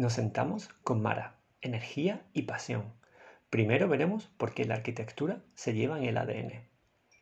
[0.00, 2.94] nos sentamos con Mara, energía y pasión.
[3.50, 6.52] Primero veremos por qué la arquitectura se lleva en el ADN,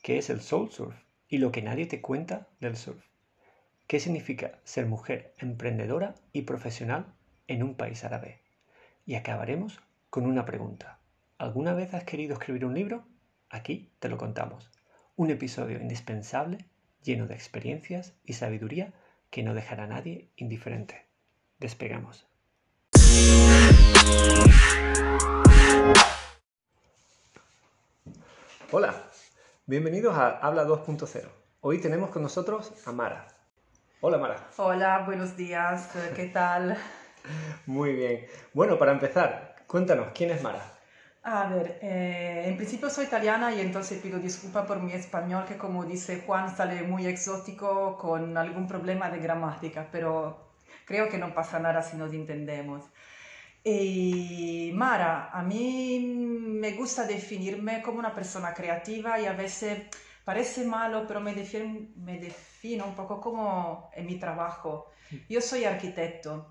[0.01, 0.95] qué es el soul surf
[1.29, 3.05] y lo que nadie te cuenta del surf.
[3.88, 7.06] ¿Qué significa ser mujer emprendedora y profesional
[7.48, 8.43] en un país árabe?
[9.05, 11.01] Y acabaremos con una pregunta.
[11.37, 13.09] ¿Alguna vez has querido escribir un libro?
[13.51, 14.70] Aquí te lo contamos.
[15.16, 16.59] Un episodio indispensable,
[17.02, 18.92] lleno de experiencias y sabiduría
[19.30, 21.06] que no dejará a nadie indiferente.
[21.59, 22.29] Despegamos.
[28.71, 28.95] Hola,
[29.67, 31.27] bienvenidos a Habla 2.0.
[31.62, 33.27] Hoy tenemos con nosotros a Mara.
[34.01, 34.48] Hola Mara.
[34.59, 36.77] Hola, buenos días, ¿qué tal?
[37.67, 38.27] Muy bien.
[38.53, 40.79] Bueno, para empezar, cuéntanos, ¿quién es Mara?
[41.23, 45.59] A ver, eh, en principio soy italiana y entonces pido disculpa por mi español que
[45.59, 50.53] como dice Juan sale muy exótico con algún problema de gramática, pero
[50.84, 52.84] creo que no pasa nada si nos entendemos.
[53.64, 59.89] Y Mara, a mí me gusta definirme como una persona creativa y a veces
[60.25, 64.91] parece malo, pero me defino, me defino un poco como en mi trabajo.
[65.28, 66.48] Yo soy arquitecto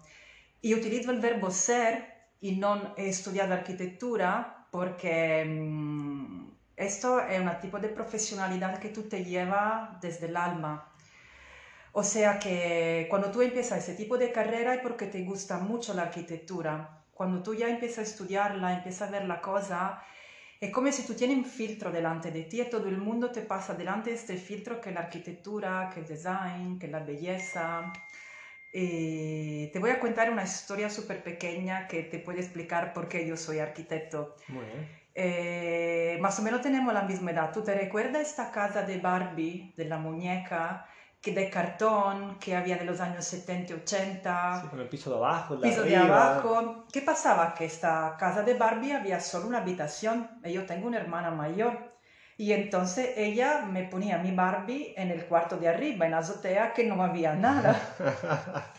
[0.62, 7.50] y utilizo el verbo ser y no he estudiado arquitectura porque mm, esto es un
[7.60, 10.92] tipo de profesionalidad que tú te llevas desde el alma.
[11.92, 15.94] O sea que cuando tú empiezas ese tipo de carrera es porque te gusta mucho
[15.94, 20.04] la arquitectura cuando tú ya empiezas a estudiarla, empiezas a ver la cosa,
[20.62, 23.42] es como si tú tienes un filtro delante de ti y todo el mundo te
[23.42, 27.92] pasa delante de este filtro que es la arquitectura, que el design, que la belleza.
[28.72, 33.36] te voy a contar una historia súper pequeña que te puede explicar por qué yo
[33.36, 34.36] soy arquitecto.
[34.48, 34.88] Muy bien.
[35.16, 37.52] Eh, más o menos tenemos la misma edad.
[37.52, 40.86] ¿Tú te recuerdas esta casa de Barbie, de la muñeca?
[41.22, 44.62] Que de cartón que había de los años 70 y 80.
[44.62, 46.86] Sí, con el piso de abajo, el de piso de abajo.
[46.92, 47.54] ¿Qué pasaba?
[47.54, 51.98] Que esta casa de Barbie había solo una habitación y yo tengo una hermana mayor.
[52.40, 56.72] Y entonces ella me ponía mi Barbie en el cuarto de arriba, en la azotea,
[56.72, 57.76] que no había nada.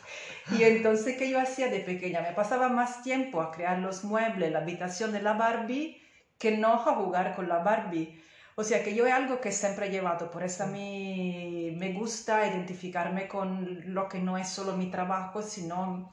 [0.56, 2.20] y entonces, ¿qué yo hacía de pequeña?
[2.20, 6.00] Me pasaba más tiempo a crear los muebles, la habitación de la Barbie,
[6.38, 8.22] que no a jugar con la Barbie.
[8.58, 11.92] O sea que yo es algo que siempre he llevado, por eso a mí me
[11.92, 16.10] gusta identificarme con lo que no es solo mi trabajo, sino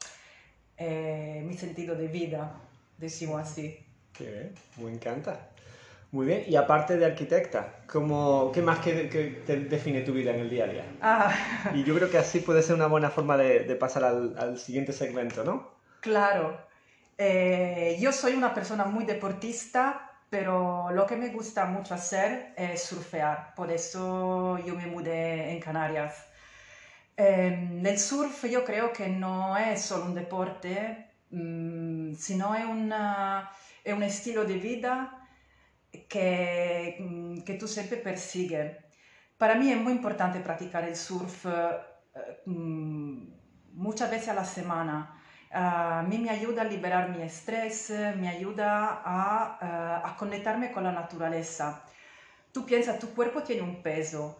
[0.77, 2.51] eh, mi sentido de vida,
[2.99, 3.83] decimos así.
[4.13, 5.49] Qué bien, me encanta.
[6.11, 10.41] Muy bien, y aparte de arquitecta, ¿cómo, ¿qué más que, te define tu vida en
[10.41, 10.85] el día a día?
[11.01, 11.71] Ah.
[11.73, 14.93] Y yo creo que así puede ser una buena forma de, pasar al, al, siguiente
[14.93, 15.71] segmento, ¿no?
[15.99, 16.59] Claro.
[17.17, 22.83] Eh, yo soy una persona muy deportista, pero lo que me gusta mucho hacer es
[22.83, 26.25] surfear, por eso yo me mudé en Canarias.
[27.17, 33.51] Eh, el surf yo creo que no es solo un deporte, mm, sino es, una,
[33.83, 35.27] es, un estilo de vida
[36.09, 38.77] que, mm, que tú siempre persigues.
[39.37, 43.27] Para mí es muy importante practicar el surf eh, mm,
[43.73, 45.14] muchas veces a la semana
[45.55, 50.83] a mí me ayuda a liberar mi estrés, me ayuda a, eh, a conectarme con
[50.83, 51.81] la naturaleza.
[52.51, 54.37] Tú piensas, tu cuerpo tiene un peso,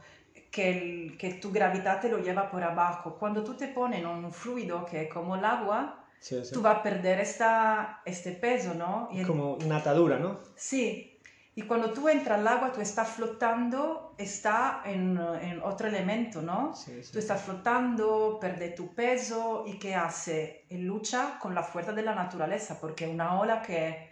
[0.51, 3.15] que, el, que, tu gravedad te lo lleva por abajo.
[3.17, 6.05] Cuando tú te pones en un fluido que es como el agua,
[6.53, 9.09] tú vas a perder esta, este peso, ¿no?
[9.13, 10.39] Es como una atadura, ¿no?
[10.55, 11.14] Sí,
[11.57, 15.17] y cuando tú entras al agua, tú estás flotando, está en,
[15.63, 16.73] otro elemento, ¿no?
[17.13, 20.65] Tú estás flotando, pierde tu peso y ¿qué hace?
[20.71, 24.09] lucha con la fuerza de la naturaleza, porque una ola que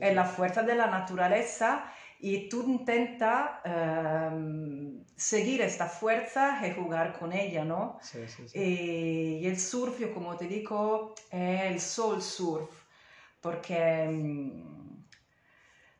[0.00, 7.18] es la fuerza de la naturaleza y tú intentas em, seguir esta fuerza y jugar
[7.18, 8.00] con ella, ¿no?
[8.54, 12.70] Y, y, el surf, como te digo, es el soul surf,
[13.42, 14.77] porque em,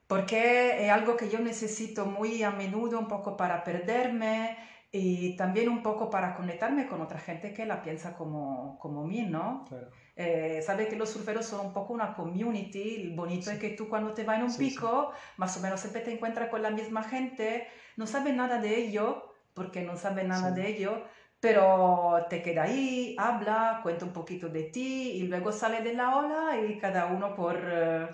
[0.09, 4.59] porque es algo que yo necesito muy a menudo un poco para perderme
[4.91, 9.23] y también un poco para conectarme con otra gente que la piensa como, como mí,
[9.23, 9.65] ¿no?
[9.69, 9.91] Claro.
[10.17, 13.89] Eh, Sabes que los surferos son un poco una community, el bonito es que tú
[13.89, 17.05] cuando te vas en un pico, más o menos siempre te encuentras con la misma
[17.05, 21.05] gente, no sabes nada de ello, porque no sabes nada de ello,
[21.41, 26.17] pero te queda ahí, habla, cuenta un poquito de ti y luego sale de la
[26.17, 28.09] ola y cada uno por, eh,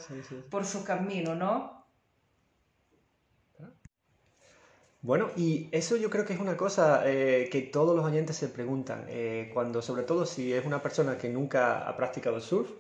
[0.49, 1.74] por su camino, ¿no?
[5.05, 8.49] Bueno, y eso yo creo que es una cosa eh, que todos los oyentes se
[8.49, 12.71] preguntan, eh, cuando sobre todo si es una persona que nunca ha practicado surf,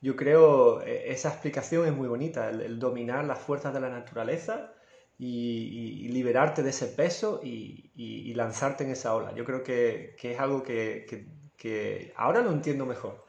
[0.00, 4.72] yo creo eh, esa explicación es muy bonita, el, dominar las fuerzas de la naturaleza
[5.18, 9.34] y, liberarte de ese peso y, lanzarte en esa ola.
[9.34, 13.24] Yo creo que, es algo que, ahora lo entiendo mejor.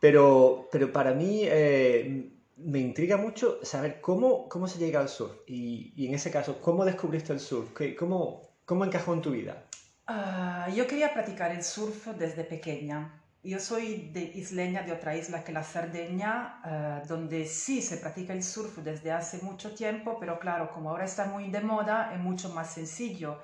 [0.00, 2.30] Pero, pero para mí eh,
[2.64, 6.60] me intriga mucho saber cómo, cómo se llega al surf y, y en ese caso,
[6.60, 7.70] ¿cómo descubriste el surf?
[7.98, 9.64] ¿Cómo, cómo encajó en tu vida?
[10.06, 13.16] Ah, yo quería practicar el surf desde pequeña.
[13.42, 18.32] Yo soy de isleña de otra isla que la Cerdeña, ah, donde sí se practica
[18.32, 22.20] el surf desde hace mucho tiempo, pero claro, como ahora está muy de moda, es
[22.20, 23.38] mucho más sencillo.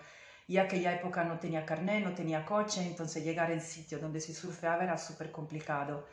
[0.49, 4.35] Y aquella época no tenía carnet, no tenía coche, entonces llegar al sitio donde se
[4.35, 6.07] surfeaba era súper complicado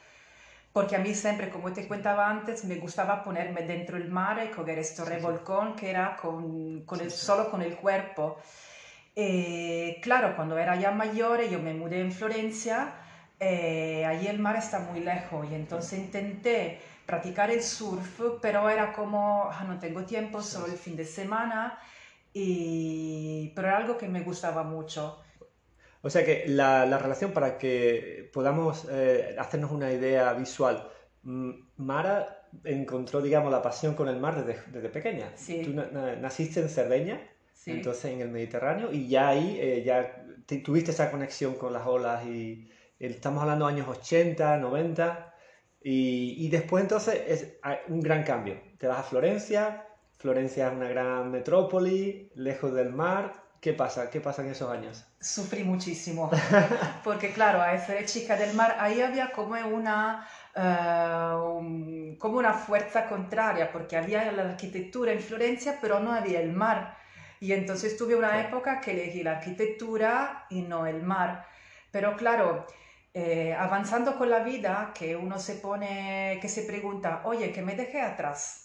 [0.74, 4.52] porque a mí siempre, como te contaba antes, me gustaba ponerme dentro del mar y
[4.52, 8.38] coger este revolcón que era con, con el, solo con el cuerpo.
[9.16, 12.96] Eh, claro, cuando era ya mayor, yo me mudé en Florencia,
[13.40, 18.94] eh, allí el mar está muy lejos y entonces intenté practicar el surf, pero era
[18.94, 21.78] como, ah, no tengo tiempo, solo el fin de semana,
[22.34, 25.23] y, pero era algo que me gustaba mucho.
[26.06, 30.90] O sea que la, la relación para que podamos eh, hacernos una idea visual,
[31.24, 35.32] mm, Mara encontró, digamos, la pasión con el mar desde, desde pequeña.
[35.36, 35.62] Sí.
[35.64, 37.22] Tú naciste en Cerdeña,
[37.66, 40.26] entonces en el Mediterráneo, y ya ahí eh, ya
[40.62, 42.70] tuviste esa conexión con las olas y
[43.00, 45.34] estamos hablando de años 80, 90,
[45.84, 47.58] y, y después entonces es
[47.88, 48.60] un gran cambio.
[48.78, 54.10] Te vas a Florencia, Florencia es una gran metrópoli, lejos del mar, ¿Qué pasa?
[54.10, 55.06] ¿Qué pasa en esos años?
[55.22, 56.30] Sufrí muchísimo,
[57.06, 63.08] porque claro, a ser chica del mar, ahí había como una, uh, como una fuerza
[63.08, 66.98] contraria, porque había la arquitectura en Florencia, pero no había el mar.
[67.40, 71.48] Y entonces tuve una época que elegí la arquitectura y no el mar.
[71.90, 72.68] Pero claro,
[73.14, 77.78] eh, avanzando con la vida, que uno se pone, que se pregunta, oye, ¿qué me
[77.78, 78.60] dejé atrás?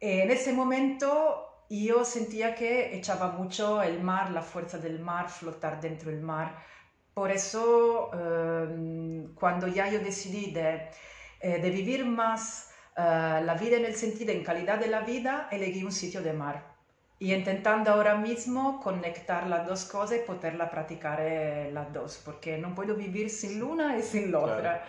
[0.00, 5.30] en ese momento y yo sentía que echaba mucho el mar, la fuerza del mar,
[5.30, 6.54] flotar dentro del mar.
[7.14, 10.90] Por eso, em, cuando ya yo decidí de,
[11.40, 15.48] eh, de vivir más eh, la vida en el sentido, en calidad de la vida,
[15.50, 16.56] elegí un sitio de mar.
[17.18, 22.58] Y intentando ahora mismo conectar las dos cosas y poderla practicar eh, las dos, porque
[22.58, 24.84] no puedo vivir sin luna y sin la otra.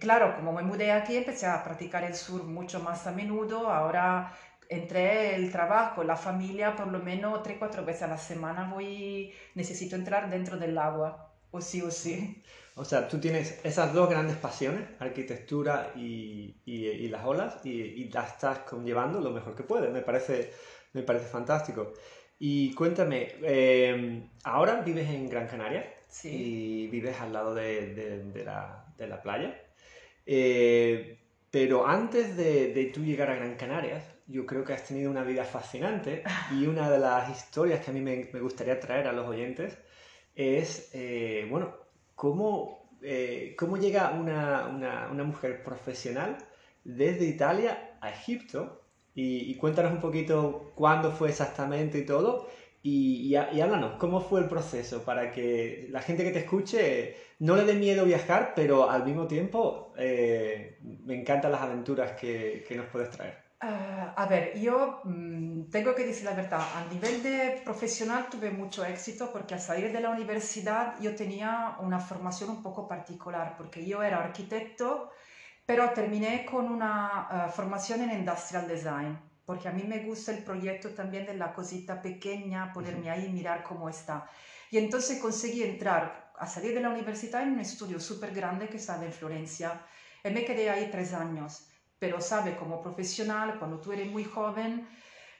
[0.00, 3.68] claro, como me mudé aquí, empecé a practicar el sur mucho más a menudo.
[3.68, 4.32] Ahora
[4.68, 9.32] entre el trabajo, la familia, por lo menos tres, cuatro veces a la semana voy,
[9.54, 12.42] necesito entrar dentro del agua, o sí o sí.
[12.76, 18.08] O sea, tú tienes esas dos grandes pasiones, arquitectura y, y, las olas, y, y,
[18.10, 19.92] las estás conllevando lo mejor que puedes.
[19.92, 20.52] Me parece,
[20.92, 21.92] me parece fantástico.
[22.38, 26.28] Y cuéntame, em, ahora vives en Gran Canaria sí.
[26.30, 29.54] y vives al lado de, de, de, la, de la, playa.
[30.26, 31.18] Eh,
[31.50, 35.22] pero antes de, de, tú llegar a Gran Canaria, yo creo que has tenido una
[35.22, 36.22] vida fascinante
[36.52, 39.78] y una de las historias que a mí me, me gustaría traer a los oyentes
[40.34, 41.74] es, eh, bueno,
[42.14, 46.38] cómo, eh, cómo llega una, una, una, mujer profesional
[46.84, 48.82] desde Italia a Egipto
[49.14, 52.48] y, cuéntanos un poquito cuándo fue exactamente y todo
[52.82, 57.16] y, y, y, háblanos, ¿cómo fue el proceso para que la gente que te escuche
[57.38, 62.64] no le dé miedo viajar, pero al mismo tiempo eh, me encantan las aventuras que,
[62.66, 63.43] que nos puedes traer?
[63.64, 68.50] Uh, a ver, yo mmm, tengo que decir la verdad, a nivel de profesional tuve
[68.50, 73.54] mucho éxito porque al salir de la universidad yo tenía una formación un poco particular
[73.56, 75.10] porque yo era arquitecto,
[75.64, 80.44] pero terminé con una uh, formación en industrial design porque a mí me gusta el
[80.44, 84.26] proyecto también de la cosita pequeña, ponerme ahí y mirar cómo está.
[84.70, 88.76] Y entonces conseguí entrar a salir de la universidad en un estudio súper grande que
[88.76, 89.80] estaba en Florencia
[90.22, 91.66] y me quedé ahí tres años
[91.98, 94.86] pero sabe, como profesional, cuando tú eres muy joven,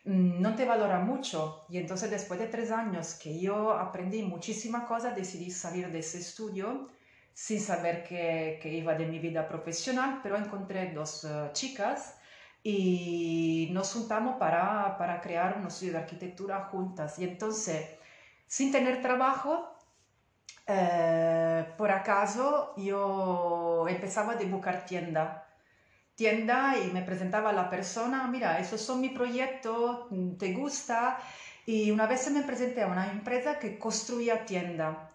[0.04, 1.66] mm, no te valora mucho.
[1.68, 6.18] Y entonces después de tres años que yo aprendí muchísimas cosas, decidí salir de ese
[6.18, 6.88] estudio
[7.32, 12.16] sin saber que, que iba de mi vida profesional, pero encontré dos uh, chicas
[12.62, 17.18] y nos juntamos para, para crear un estudio de arquitectura juntas.
[17.18, 17.86] Y entonces,
[18.46, 19.76] sin tener trabajo,
[20.66, 25.43] eh, por acaso yo empezaba a dibujar tienda
[26.14, 31.18] tienda y me presentaba la persona, mira, esos son mi proyecto, ¿te gusta?
[31.66, 35.10] Y una vez me presenté a una empresa que construía tienda.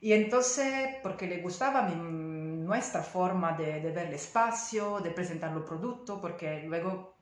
[0.00, 5.52] Y entonces, porque le gustaba mi, nuestra forma de, de, ver el espacio, de presentar
[5.52, 7.16] los productos, porque luego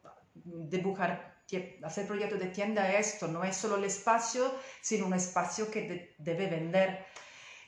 [0.45, 1.37] dibujar,
[1.83, 4.53] hacer proyectos de tienda esto, no es solo el espacio,
[4.83, 7.07] sino un espacio que de, debe vender.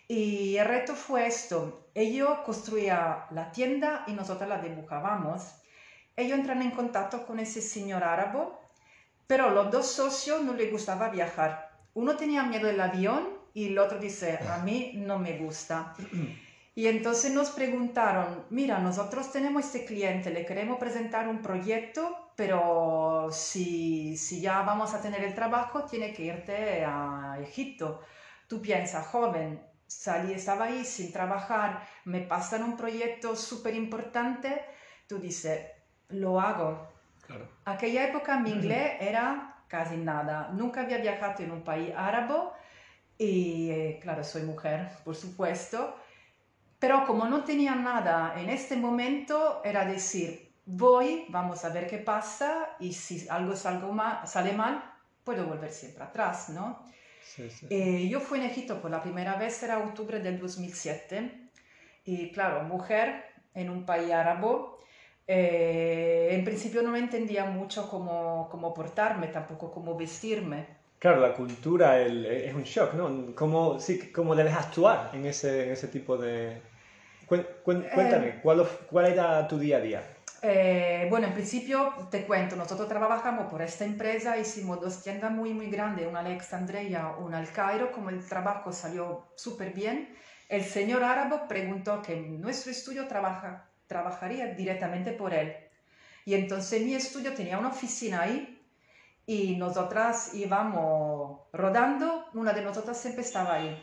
[0.09, 1.91] Y el reto fue esto.
[1.95, 5.43] Ellos construía la tienda y nosotros la dibujábamos.
[6.17, 8.49] Ellos entran en contacto con ese señor árabe,
[9.27, 11.71] pero los dos socios no les gustaba viajar.
[11.93, 15.95] Uno tenía miedo del avión y el otro dice, a mí no me gusta.
[16.75, 23.29] Y entonces nos preguntaron, mira, nosotros tenemos este cliente, le queremos presentar un proyecto, pero
[23.33, 28.00] si, si ya vamos a tener el trabajo, tiene que irte a Egipto.
[28.47, 34.64] Tú piensas, joven, salí, estaba ahí sin trabajar, me pasan un proyecto súper importante,
[35.09, 35.66] tú dices,
[36.11, 36.88] lo hago.
[37.26, 37.49] Claro.
[37.64, 42.35] Aquella época mi inglés era casi nada, nunca había viajado en un país árabe
[43.18, 45.97] y, eh, claro, soy mujer, por supuesto,
[46.78, 51.99] pero como no tenía nada en este momento, era decir, voy, vamos a ver qué
[51.99, 56.85] pasa y si algo sale mal, puedo volver siempre atrás, ¿no?
[57.70, 61.50] Eh, yo fui en Egipto por la primera vez, era octubre del 2007,
[62.04, 64.49] y claro, mujer en un país árabe,
[65.26, 70.66] eh, en principio no entendía mucho cómo, cómo portarme, tampoco cómo vestirme.
[70.99, 73.35] Claro, la cultura es un shock, ¿no?
[73.35, 76.61] ¿Cómo, sí, cómo debes actuar en ese, en ese tipo de...
[77.26, 80.02] Cuéntame, eh, ¿cuál, ¿cuál era tu día a día?
[80.40, 85.52] Eh, bueno, en principio te cuento, nosotros trabajamos por esta empresa, hicimos dos tiendas muy,
[85.52, 90.14] muy grandes, una en Alexandria, una al Cairo, como el trabajo salió súper bien,
[90.49, 95.57] el señor árabe preguntó que nuestro estudio trabaja, trabajaría directamente por él.
[96.25, 98.62] Y entonces mi estudio tenía una oficina ahí
[99.26, 103.83] y nosotras íbamos rodando, una de nosotras siempre estaba ahí.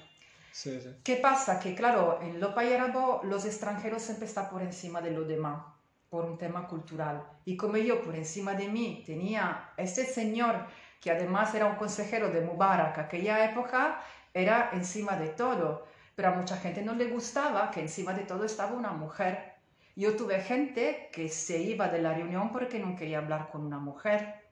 [1.04, 1.60] ¿Qué pasa?
[1.60, 2.80] Que claro, en lo país
[3.24, 5.75] los extranjeros siempre están por encima de los demás,
[6.10, 7.24] por un tema cultural.
[7.46, 10.66] Y como yo por encima de mí tenía este señor,
[11.02, 14.02] que además era un consejero de Mubarak, aquella época
[14.34, 15.86] era encima de todo,
[16.16, 19.54] pero a mucha gente no le gustaba que encima de todo estaba una mujer.
[19.96, 23.80] Yo tuve gente que se iba de la reunión porque no quería hablar con una
[23.80, 24.46] mujer.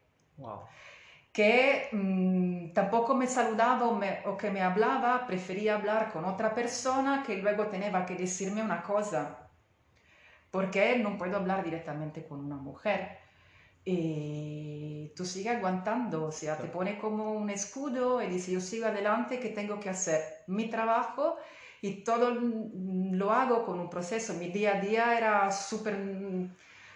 [1.33, 3.87] Que mm, tampoco me saludaba
[4.25, 8.83] o, que me hablaba, prefería hablar con otra persona que luego tenía que decirme una
[8.83, 9.42] cosa,
[10.53, 13.17] porque no puedo hablar directamente con una mujer.
[13.83, 18.85] Y tú sigues aguantando, o sea, te pone como un escudo y dice, yo sigo
[18.85, 20.21] adelante, ¿qué tengo que hacer?
[20.45, 21.37] Mi trabajo
[21.81, 24.35] y todo lo hago con un proceso.
[24.35, 25.97] Mi día a día era súper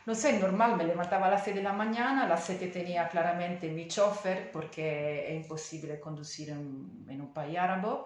[0.08, 3.10] no sé, normal, me levantaba a las 6 de la mañana, a las 7 tenía
[3.10, 8.04] claramente mi chofer porque es imposible conducir en, un país árabe.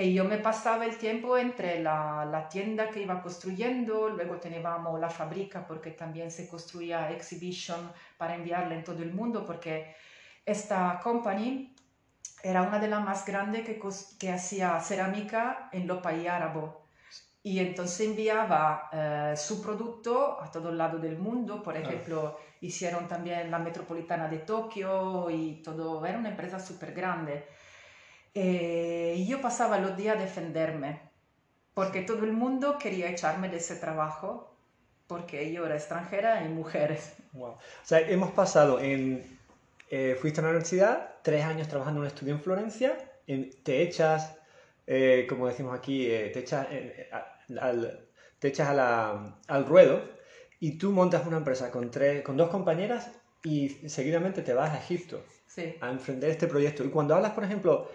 [0.00, 5.00] Y yo me pasaba el tiempo entre la, la, tienda que iba construyendo, luego teníamos
[5.00, 9.96] la fábrica porque también se construía exhibition para enviarla en todo el mundo porque
[10.46, 11.74] esta company
[12.44, 13.80] era una de las más grandes que,
[14.20, 16.70] que hacía cerámica en los países árabes
[17.42, 21.60] y entonces enviaba eh, su producto a todo el lado del mundo.
[21.60, 26.06] Por ejemplo, hicieron también la metropolitana de Tokio y todo.
[26.06, 27.48] Era una empresa súper grande.
[28.34, 31.00] Eh, y yo pasaba los días a defenderme
[31.74, 34.56] porque todo el mundo quería echarme de ese trabajo
[35.06, 37.14] porque yo era extranjera y mujeres.
[37.32, 37.50] Wow.
[37.50, 39.38] O sea, hemos pasado en...
[39.90, 42.98] Eh, fuiste a la universidad, tres años trabajando en un estudio en Florencia,
[43.62, 44.36] te echas,
[45.28, 46.66] como decimos aquí, te echas
[48.38, 50.02] te echas al ruedo
[50.60, 53.10] y tú montas una empresa con, tres, con dos compañeras
[53.44, 55.22] y seguidamente te vas a Egipto
[55.80, 56.84] a enfrentar este proyecto.
[56.84, 57.90] Y cuando hablas, por ejemplo,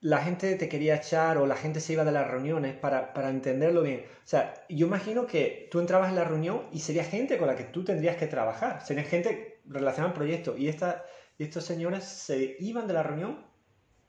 [0.00, 3.30] la gente te quería echar o la gente se iba de las reuniones para, para
[3.30, 4.04] entenderlo bien.
[4.24, 7.56] O sea, yo imagino que tú entrabas en la reunión y sería gente con la
[7.56, 8.84] que tú tendrías que trabajar.
[8.84, 10.56] Sería gente relacionada al proyecto.
[10.56, 11.04] Y, esta,
[11.36, 13.44] y estos señores se iban de la reunión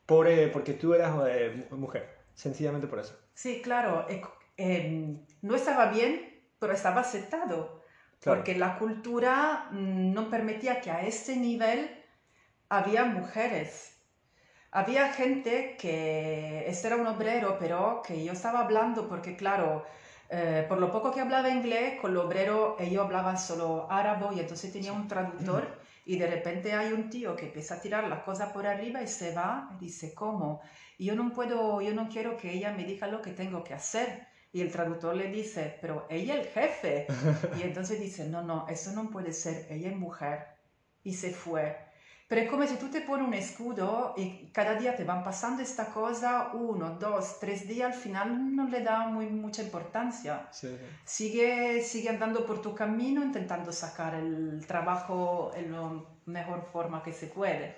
[0.06, 2.20] por, eh, porque tú eras eh, mujer.
[2.34, 3.20] Sencillamente por eso.
[3.34, 4.08] Sí, claro.
[4.58, 7.82] Em, no estaba bien, pero estaba aceptado,
[8.24, 11.90] porque la cultura mm, no permitía que a este nivel
[12.70, 13.99] había mujeres.
[14.72, 19.84] Había gente que, este era un obrero, pero que yo estaba hablando porque, claro,
[20.30, 24.40] eh, por lo poco que hablaba inglés, con el obrero ellos hablaban solo árabe y
[24.40, 28.24] entonces tenía un traductor y de repente hay un tío que empieza a tirar la
[28.24, 30.62] cosa por arriba y se va y dice, ¿cómo?
[30.98, 33.74] Y yo no puedo, yo no quiero que ella me diga lo que tengo que
[33.74, 34.28] hacer.
[34.52, 37.08] Y el traductor le dice, pero ella es el jefe.
[37.60, 40.48] Y entonces dice, no, no, eso no puede ser, ella es mujer.
[41.04, 41.78] Y se fue.
[42.30, 45.64] Pero es como si tú te pones un escudo y cada día te van pasando
[45.64, 50.48] esta cosa, uno, dos, tres días, al final no le da muy, mucha importancia.
[51.04, 57.14] Sigue, sigue andando por tu camino intentando sacar el trabajo en la mejor forma que
[57.14, 57.76] se puede.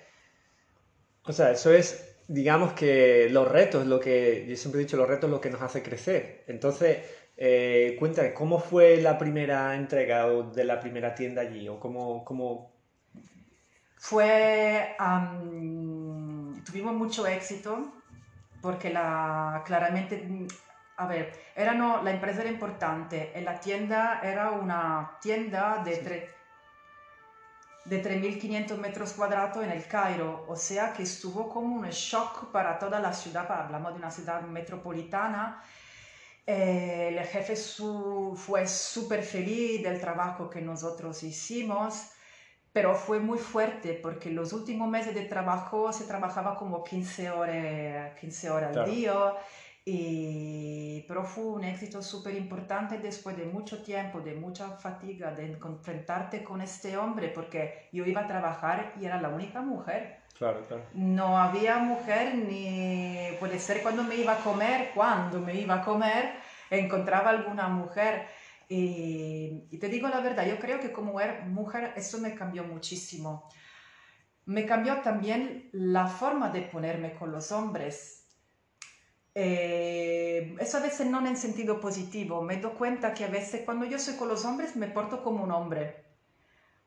[1.24, 5.08] O sea, eso es digamos que los retos, lo que yo siempre he dicho, los
[5.08, 6.44] retos lo que nos hace crecer.
[6.46, 6.98] Entonces,
[7.36, 11.68] eh, cuéntame, ¿cómo fue la primera entrega de la primera tienda allí?
[11.68, 12.71] ¿O cómo, cómo...
[14.02, 14.96] Fue,
[16.64, 17.92] tuvimos mucho éxito
[18.60, 20.48] porque la, claramente
[20.96, 23.32] a ver, erano, la empresa era importante.
[23.44, 26.34] La tienda era una tienda de, tre,
[27.84, 32.80] de 3.500 metros cuadrados en el Cairo, o sea que estuvo como un shock para
[32.80, 35.62] toda la ciudad, hablamos de una ciudad metropolitana.
[36.44, 42.10] Eh, el jefe su, fue súper feliz del trabajo que nosotros hicimos,
[42.72, 48.18] pero fue muy fuerte porque los últimos meses de trabajo se trabajaba como 15 horas,
[48.18, 49.34] 15 horas al día
[49.84, 55.46] y, pero fue un éxito súper importante después de mucho tiempo, de mucha fatiga, de
[55.52, 60.20] enfrentarte con este hombre, porque yo iba a trabajar y era la única mujer.
[60.38, 60.84] Claro, claro.
[60.94, 65.84] No había mujer ni puede ser cuando me iba a comer, cuando me iba a
[65.84, 66.32] comer,
[66.70, 68.28] encontraba alguna mujer.
[68.72, 71.14] Y, y te digo la verdad, yo creo que como
[71.48, 73.48] mujer eso me cambió muchísimo.
[74.46, 78.22] Me cambió también la forma de ponerme con los hombres
[79.34, 82.42] eh, eso a veces no en sentido positivo.
[82.42, 85.44] Me doy cuenta que a veces cuando yo soy con los hombres me porto como
[85.44, 86.04] un hombre.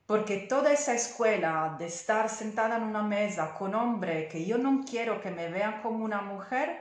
[0.06, 4.84] Porque toda esa escuela de estar sentada en una mesa con hombres que yo no
[4.88, 6.80] quiero que me vean como una mujer,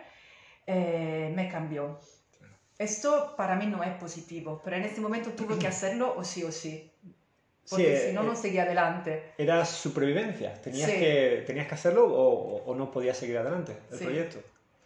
[0.66, 2.00] eh, me cambió.
[2.78, 6.42] Esto para mí no es positivo, pero en este momento tuve que hacerlo o sí
[6.44, 6.90] o sí.
[7.68, 9.32] Porque si no, eh, no seguía adelante.
[9.38, 10.52] Era supervivencia.
[10.54, 14.38] Tenías, que, tenías que hacerlo o, o no podías seguir adelante el proyecto.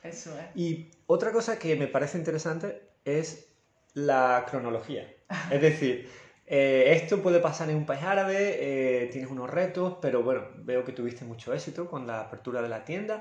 [0.02, 0.46] Eso es.
[0.54, 3.48] Y otra cosa que me parece interesante es
[3.94, 5.12] la cronología.
[5.50, 6.08] es decir,
[6.46, 10.84] eh, esto puede pasar en un país árabe, eh, tienes unos retos, pero bueno, veo
[10.84, 13.20] que tuviste mucho éxito con la apertura de la tienda.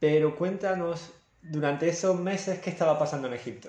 [0.00, 1.12] Pero cuéntanos,
[1.42, 3.68] durante esos meses, ¿qué estaba pasando en Egipto?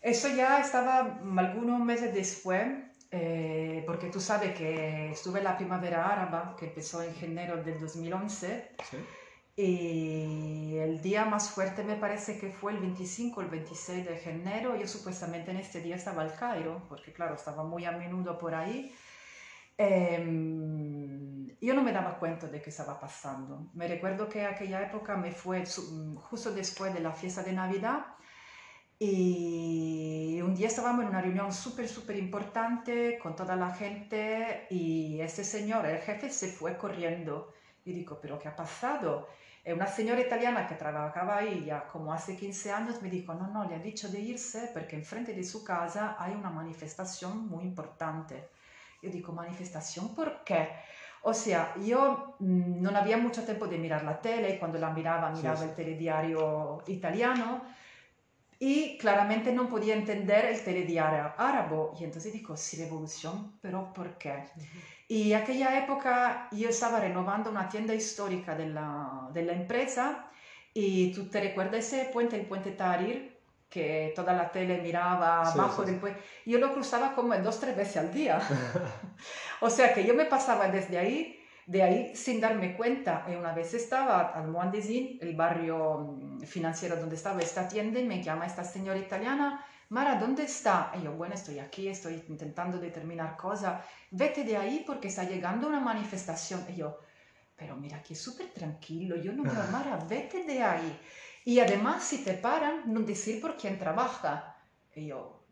[0.00, 2.66] Eso ya estaba algunos meses después,
[3.10, 7.80] eh, porque tú sabes que estuve en la primavera árabe, que empezó en enero del
[7.80, 8.70] 2011.
[8.90, 8.96] ¿Sí?
[9.58, 14.76] Y el día más fuerte me parece que fue el 25 el 26 de enero.
[14.76, 18.54] Yo supuestamente en este día estaba al Cairo, porque claro, estaba muy a menudo por
[18.54, 18.94] ahí.
[19.78, 23.70] Em, yo no me daba cuenta de qué estaba pasando.
[23.72, 25.64] Me recuerdo que aquella época me fue
[26.16, 28.06] justo después de la fiesta de Navidad
[28.98, 35.20] y un día estábamos en una reunión súper, súper importante con toda la gente y
[35.20, 37.52] ese señor, el jefe, se fue corriendo.
[37.84, 39.28] Y digo, ¿pero qué ha pasado?
[39.74, 43.68] una señora italiana que trabajaba ahí ya como hace 15 años me dijo, no, no,
[43.68, 48.48] le ha dicho de irse porque enfrente de su casa hay una manifestación muy importante.
[49.02, 50.68] Yo digo, manifestación, ¿por qué?
[51.22, 54.90] O sea, yo mm, no había mucho tiempo de mirar la tele, y cuando la
[54.90, 57.62] miraba, miraba el telediario italiano
[58.58, 61.76] y claramente no podía entender el telediario árabe.
[61.98, 64.44] Y entonces digo, sí, revolución, pero ¿por qué?
[65.08, 70.30] Y aquella época yo estaba renovando una tienda histórica de la, de la empresa
[70.74, 73.36] y tú te recuerdas ese puente, el puente Tahrir,
[73.68, 76.20] que toda la tele miraba abajo del puente.
[76.44, 78.40] Yo lo cruzaba como dos, tres veces al día.
[79.60, 81.35] o sea que yo me pasaba desde ahí,
[81.66, 83.26] de ahí sin darme cuenta.
[83.28, 88.04] Y una vez estaba al Muandezin, el barrio mm, financiero donde estaba esta tienda, y
[88.04, 90.92] me llama esta señora italiana Mara, ¿dónde está?
[90.98, 93.84] Y yo, bueno, estoy aquí, estoy intentando determinar cosas.
[94.10, 96.64] Vete de ahí porque está llegando una manifestación.
[96.68, 96.98] Y yo,
[97.54, 99.14] pero mira, aquí es súper tranquilo.
[99.16, 101.00] Yo no veo, Mara, vete de ahí.
[101.44, 104.56] Y además, si te paran, no decir por quién trabaja.
[104.92, 105.46] Y yo,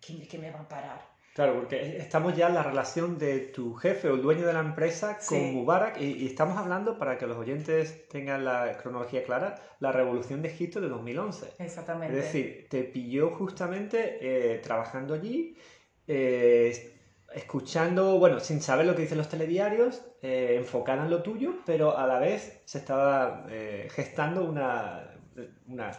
[0.00, 1.15] ¿quién, ¿qué me va a parar?
[1.36, 4.60] Claro, porque estamos ya en la relación de tu jefe o el dueño de la
[4.60, 9.92] empresa con Mubarak y, estamos hablando, para que los oyentes tengan la cronología clara, la
[9.92, 11.52] revolución de Egipto de 2011.
[11.58, 12.18] Exactamente.
[12.18, 15.58] Es decir, te pilló justamente eh, trabajando allí,
[16.06, 16.96] eh,
[17.34, 21.98] escuchando, bueno, sin saber lo que dicen los telediarios, eh, enfocada en lo tuyo, pero
[21.98, 23.44] a la vez se estaba
[23.90, 25.20] gestando una,
[25.66, 25.92] una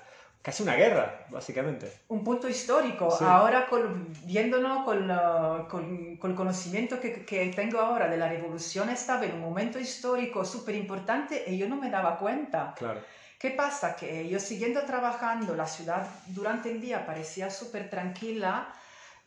[0.47, 1.91] casi una guerra, básicamente.
[2.07, 3.13] Un punto histórico.
[3.19, 5.05] Ahora, con, viéndonos con,
[5.69, 9.77] con, con, el conocimiento que, que, tengo ahora de la revolución, estaba en un momento
[9.77, 12.73] histórico súper importante y yo no me daba cuenta.
[12.77, 13.01] Claro.
[13.37, 13.97] ¿Qué pasa?
[13.97, 18.73] Que yo siguiendo trabajando, la ciudad durante el día parecía súper tranquila.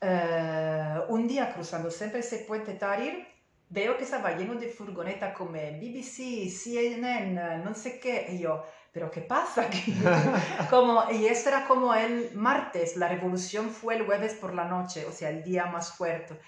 [0.01, 3.29] Eh, un día cruzando siempre ese puente Tahrir,
[3.69, 9.11] veo que estaba lleno de furgonetas como BBC, CNN, no sé qué, y yo pero
[9.11, 9.95] ¿qué pasa aquí?
[10.71, 15.07] como, y este era como el martes, la revolución fue el jueves por la noche,
[15.07, 16.39] o sea, el día más fuerte,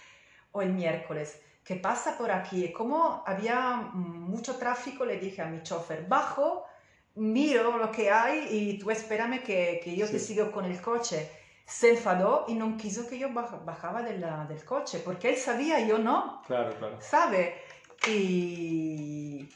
[0.53, 1.41] o el miércoles.
[1.65, 2.73] ¿Qué pasa por aquí?
[2.73, 6.67] Como había mucho tráfico, le dije a mi chofer, bajo,
[7.15, 11.31] miro lo que hay y tú espérame que, que yo te sigo con el coche.
[11.65, 15.99] Se enfadó y no quiso que yo bajaba de del coche, porque él sabía, yo
[15.99, 16.43] no.
[16.47, 16.99] Claro, claro.
[17.01, 17.63] ¿Sabe?
[18.09, 19.49] Y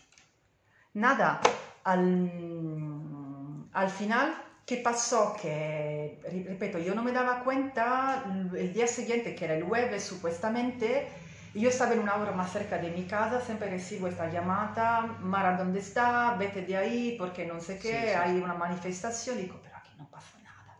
[0.94, 1.40] nada,
[1.86, 5.36] al, al final ¿Qué pasó?
[5.40, 6.18] Que,
[6.48, 8.24] repito, yo no me daba cuenta
[8.56, 11.06] el día siguiente, que era el jueves supuestamente,
[11.54, 15.56] yo estaba en una hora más cerca de mi casa, siempre recibo esta llamada, Mara,
[15.56, 16.34] ¿dónde está?
[16.36, 19.36] Vete de ahí, porque no sé qué, hay una manifestación.
[19.36, 20.76] Digo, pero aquí no pasa nada.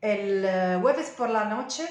[0.00, 1.86] El eh, jueves por la noche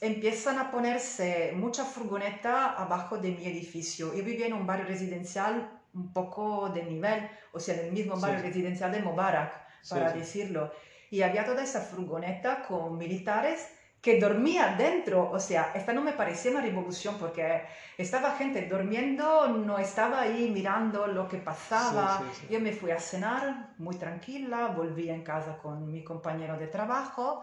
[0.00, 4.12] empiezan a ponerse mucha furgoneta abajo de mi edificio.
[4.12, 8.20] Yo vivía en un barrio residencial un poco de nivel, o sea, en el mismo
[8.20, 10.70] barrio residencial de Mubarak para decirlo.
[11.10, 13.68] Y había toda esa furgoneta con militares
[14.02, 17.62] que dormía dentro, o sea, esta no me parecía una revolución porque
[17.98, 22.22] estaba gente durmiendo, no estaba ahí mirando lo que pasaba.
[22.48, 27.42] Yo me fui a cenar muy tranquila, volví en casa con mi compañero de trabajo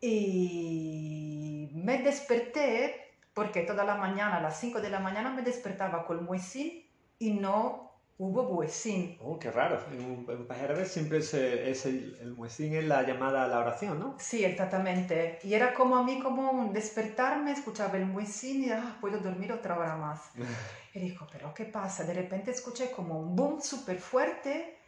[0.00, 6.06] y me desperté porque toda la mañana, a las 5 de la mañana me despertaba
[6.06, 6.83] con muecín
[7.18, 7.84] y no
[8.16, 9.18] Hubo muecín.
[9.20, 9.84] Oh, qué raro.
[9.90, 13.98] En un, en siempre es, es el, el muecín es la llamada a la oración,
[13.98, 14.14] ¿no?
[14.20, 15.40] Sí, exactamente.
[15.42, 19.50] Y era como a mí como un despertarme, escuchaba el muecín y ah, puedo dormir
[19.50, 20.30] otra hora más.
[20.94, 22.04] y dijo, pero ¿qué pasa?
[22.04, 24.78] De repente escuché como un boom súper fuerte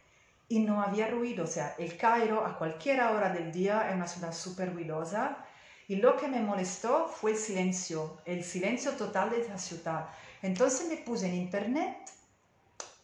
[0.47, 1.43] y no había ruido.
[1.43, 5.45] O sea, el Cairo a cualquier hora del día es una ciudad súper ruidosa.
[5.89, 10.07] Y lo que me molestó fue el silencio, el silencio total de esa ciudad.
[10.41, 11.97] Entonces me puse en internet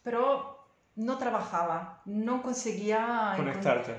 [0.04, 0.54] pero
[0.96, 3.36] no trabajaba, no conseguía,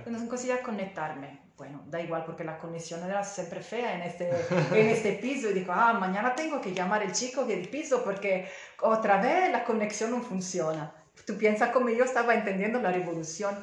[0.05, 1.43] no conseguía conectarme.
[1.57, 4.29] Bueno, da igual porque la conexión era siempre fea en este,
[4.73, 8.47] en este piso y digo, ah, mañana tengo que llamar al chico del piso porque
[8.81, 10.93] otra vez la conexión no funciona.
[11.25, 13.55] Tú piensas como yo estaba entendiendo la revolución.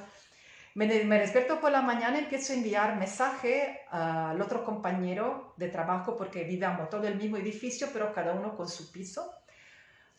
[0.74, 5.68] Me, me despierto por la mañana y empiezo a enviar mensaje al otro compañero de
[5.68, 9.30] trabajo porque vivíamos todo el mismo edificio, pero cada uno con su piso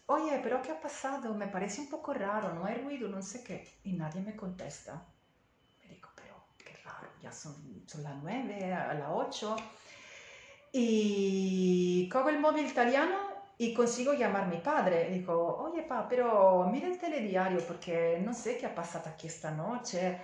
[0.08, 1.34] oye, pero ¿qué ha pasado?
[1.34, 3.80] Me parece un poco raro, no hay ruido, no sé qué.
[3.84, 5.06] Y nadie me contesta.
[5.82, 9.56] Me digo, pero qué raro, ya son, son las nueve, a las ocho.
[10.72, 15.10] Y cojo el móvil italiano y consigo llamar a mi padre.
[15.10, 19.52] Digo, oye, pa, pero mira el telediario porque no sé qué ha pasado aquí esta
[19.52, 20.20] noche.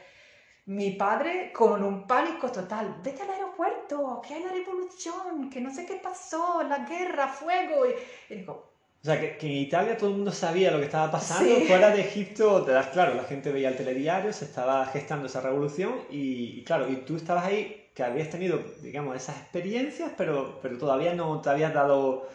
[0.65, 5.73] Mi padre con un pánico total, vete al aeropuerto, que hay la revolución, que no
[5.73, 7.85] sé qué pasó, la guerra, fuego.
[7.87, 8.68] Y, y digo,
[9.01, 11.55] o sea, que, en Italia todo el mundo sabía lo que estaba pasando.
[11.67, 15.39] Fuera de Egipto, te das claro, la gente veía el telediario, se estaba gestando esa
[15.39, 20.77] revolución y, claro, y tú estabas ahí, que habías tenido, digamos, esas experiencias, pero, pero
[20.77, 22.27] todavía no te habías dado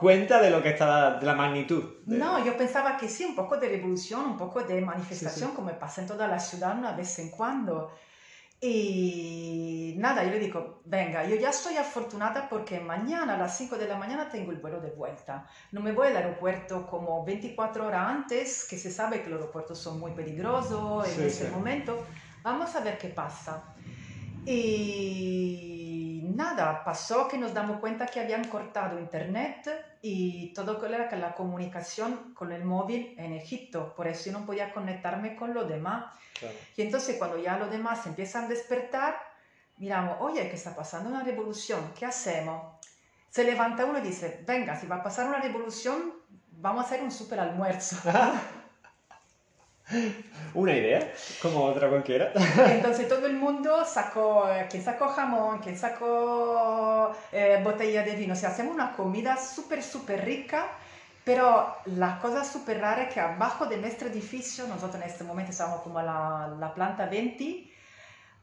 [0.00, 1.84] cuenta de lo que estaba, de la magnitud.
[2.06, 6.00] No, yo pensaba que sí, un poco de revolución, un poco de manifestación, como pasa
[6.00, 7.92] en toda la ciudad una vez en cuando.
[8.66, 13.76] Y nada, yo le digo, venga, yo ya estoy afortunada porque mañana a las 5
[13.76, 15.46] de la mañana tengo el vuelo de vuelta.
[15.70, 19.78] No me voy al aeropuerto como 24 horas antes, que se sabe que los aeropuertos
[19.78, 22.06] son muy peligrosos en ese momento.
[22.42, 23.64] Vamos a ver qué pasa.
[24.46, 29.68] Y nada, pasó que nos damos cuenta que habían cortado internet
[30.06, 33.94] y todo era que la comunicación con el móvil en Egipto.
[33.96, 36.12] Por eso yo no podía conectarme con los demás.
[36.76, 39.16] Y entonces cuando ya los demás empiezan a despertar,
[39.78, 41.08] miramos, oye, ¿qué está pasando?
[41.08, 42.74] Una revolución, ¿qué hacemos?
[43.30, 46.12] Se levanta uno y dice, venga, si va a pasar una revolución,
[46.50, 47.96] vamos a hacer un super almuerzo.
[50.54, 52.32] Una idea, como otra cualquiera.
[52.70, 58.34] Entonces todo el mundo sacó, eh, quien sacó jamón, quien sacó eh, botella de vino.
[58.34, 60.66] O sea, hacemos una comida súper, súper rica
[61.24, 65.52] pero la cosa súper rara es que abajo de nuestro edificio, nosotros en este momento
[65.52, 67.72] estamos como la, la planta 20,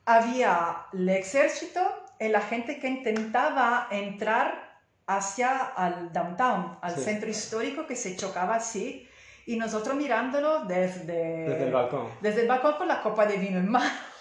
[0.05, 1.79] había el ejército
[2.19, 8.55] y la gente que intentaba entrar hacia el downtown, al centro histórico que se chocaba
[8.55, 9.07] así,
[9.45, 12.07] y nosotros mirándolo desde, desde el balcón.
[12.21, 14.11] Desde el balcón con la copa de vino en mano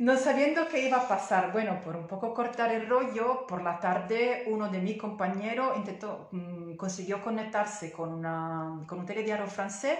[0.00, 3.78] no sabiendo qué iba a pasar, bueno, por un poco cortar el rollo, por la
[3.78, 9.98] tarde uno de mis compañeros intentó, mm, consiguió conectarse con, una, con un telediario francés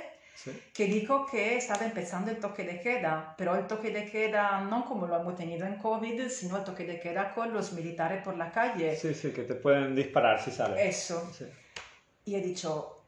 [0.72, 4.86] que dijo que estaba empezando el toque de queda, pero el toque de queda no
[4.86, 8.38] como lo hemos tenido en COVID, sino el toque de queda con los militares por
[8.38, 8.96] la calle.
[8.96, 10.78] Sí, sí, que te pueden disparar si sales.
[10.80, 11.30] Eso.
[12.24, 12.99] Y he dicho,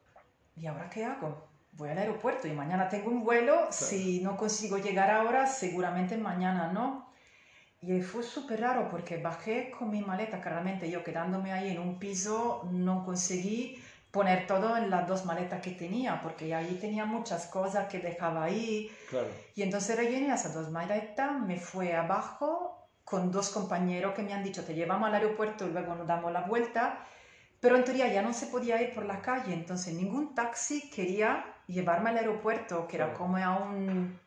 [0.57, 1.53] ¿y ahora qué hago?
[1.73, 6.71] voy al aeropuerto y mañana tengo un vuelo, si no consigo llegar ahora, seguramente mañana
[6.73, 7.11] no.
[7.81, 11.99] Y fue súper raro porque bajé con mi maleta, claramente yo quedándome ahí en un
[11.99, 17.47] piso no conseguí poner todo en las dos maletas que tenía, porque ahí tenía muchas
[17.47, 18.91] cosas que dejaba ahí.
[19.57, 24.45] Y entonces rellené esas dos maletas, me fui abajo con dos compañeros que me han
[24.45, 27.05] dicho, te llevamos al aeropuerto y luego nos damos la vuelta.
[27.63, 31.45] Pero en teoría ya no se podía ir por la calle, entonces ningún taxi quería
[31.69, 34.19] llevarme al aeropuerto, que era como a un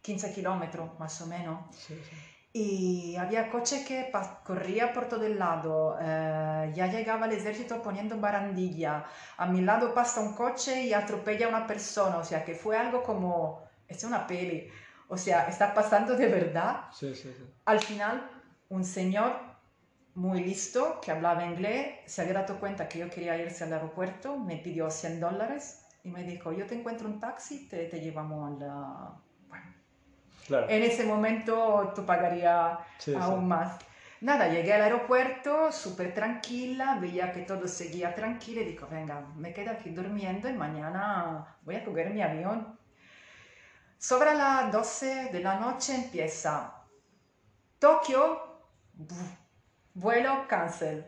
[0.00, 1.60] 15 kilómetros más o menos.
[1.76, 2.16] Sí, sí.
[2.54, 4.10] Y había coche que
[4.42, 9.04] corría por todo el lado, eh, ya llegaba el ejército poniendo barandilla,
[9.36, 12.78] a mi lado pasa un coche y atropella a una persona, o sea que fue
[12.78, 14.70] algo como, es una peli,
[15.08, 16.84] o sea, está pasando de verdad.
[16.90, 17.12] Sí.
[17.66, 18.30] Al final,
[18.70, 19.53] un señor
[20.14, 24.38] muy listo que hablaba inglés se había dado cuenta que yo quería irse al aeropuerto,
[24.38, 28.60] me pidió 100 dólares y me dijo, yo te encuentro un taxi, te, te llevamos
[28.62, 28.68] al...
[28.70, 29.66] ah, Bueno,
[30.46, 30.68] Claro.
[30.68, 33.16] en ese momento tú pagarías Sí, sí.
[33.16, 33.78] aún más.
[34.20, 39.52] Nada, llegué al aeropuerto súper tranquila, veía que todo seguía tranquilo y digo, venga, me
[39.52, 42.78] quedo aquí durmiendo y mañana voy a coger mi avión.
[43.98, 46.74] Sobre las 12 de la noche empieza
[47.78, 48.22] Tokio,
[48.94, 49.30] buf,
[49.94, 51.06] vuelo cancel.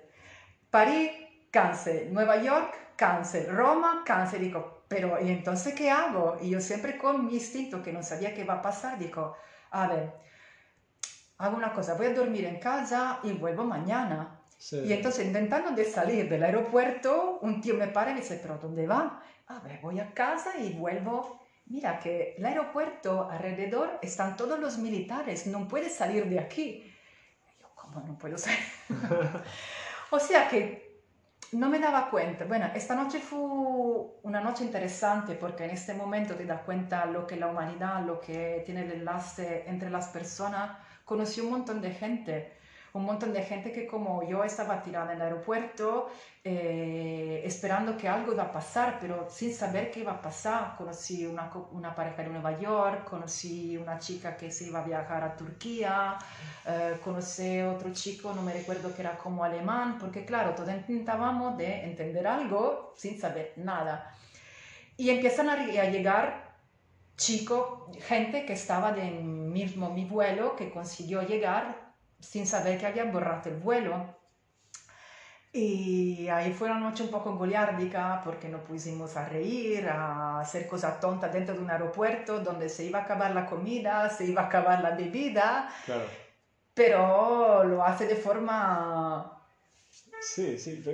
[0.70, 1.10] París,
[1.50, 2.12] cancel.
[2.12, 3.54] Nueva York, cancel.
[3.54, 4.40] Roma, cancel.
[4.40, 6.38] Digo, pero ¿y entonces qué hago?
[6.40, 9.36] Y yo siempre con mi instinto que no sabía qué iba a pasar, digo,
[9.70, 10.12] a ver,
[11.38, 14.40] hago una cosa, voy a dormir en casa y vuelvo mañana.
[14.58, 18.38] Sí, Y entonces intentando de salir del aeropuerto, un tío me para y me dice,
[18.40, 19.22] pero ¿dónde va?
[19.48, 21.40] A ver, voy a casa y vuelvo.
[21.66, 26.95] Mira que el aeropuerto alrededor están todos los militares, no puedes salir de aquí.
[27.96, 28.58] Y yo, ¿cómo no puedo salir?
[30.10, 30.86] o sea que
[31.52, 32.44] no me daba cuenta.
[32.44, 33.38] Bueno, esta noche fue
[34.22, 38.20] una noche interesante porque en este momento te das cuenta lo que la humanidad, lo
[38.20, 40.78] que tiene el enlace entre las personas.
[41.04, 42.55] Conocí un montón de gente,
[42.96, 46.10] un montón de gente que como yo estaba tirada en el aeropuerto
[46.48, 50.76] eh, esperando que algo iba a pasar, pero sin saber qué iba a pasar.
[50.76, 55.36] Conocí una, pareja de Nueva York, conocí una chica que se iba a viajar a
[55.36, 56.16] Turquía,
[56.64, 61.58] eh, conocí otro chico, no me recuerdo que era como alemán, porque claro, todos intentábamos
[61.58, 64.14] de entender algo sin saber nada.
[64.96, 66.54] Y empiezan a, llegar
[67.16, 71.85] chicos, gente que estaba del mismo mi vuelo, que consiguió llegar
[72.20, 74.16] sin saber que habían borrado el vuelo.
[75.52, 80.66] Y ahí fue una noche un poco goliárdica porque nos pusimos a reír, a hacer
[80.66, 84.42] cosas tontas dentro de un aeropuerto donde se iba a acabar la comida, se iba
[84.42, 86.04] a acabar la bebida, Claro.
[86.74, 89.32] pero lo hace de forma
[90.20, 90.84] Sí, sí.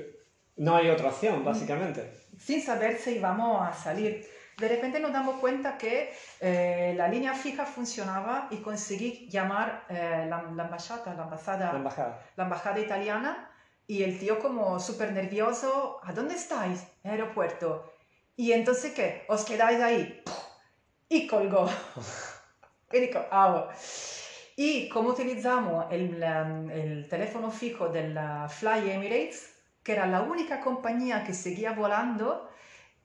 [0.57, 2.13] No hay otra opción, básicamente.
[2.39, 4.25] sin saber si íbamos a salir.
[4.59, 10.27] De repente nos damos cuenta que eh, la línea fija funcionaba y conseguí llamar eh,
[10.29, 12.23] la, la embajada, la embajada, La embajada.
[12.37, 13.51] la embajada italiana
[13.87, 16.87] y el tío como súper nervioso, ¿a dónde estáis?
[17.05, 17.93] Aeropuerto.
[18.37, 19.25] Y entonces, ¿qué?
[19.29, 20.23] ¿Os quedáis ahí?
[21.09, 21.69] Y colgó.
[22.93, 23.69] y digo, ah.
[24.57, 30.61] Y como utilizamos el, el teléfono fijo del uh, Fly Emirates, que era la única
[30.61, 32.49] compañía que seguía volando,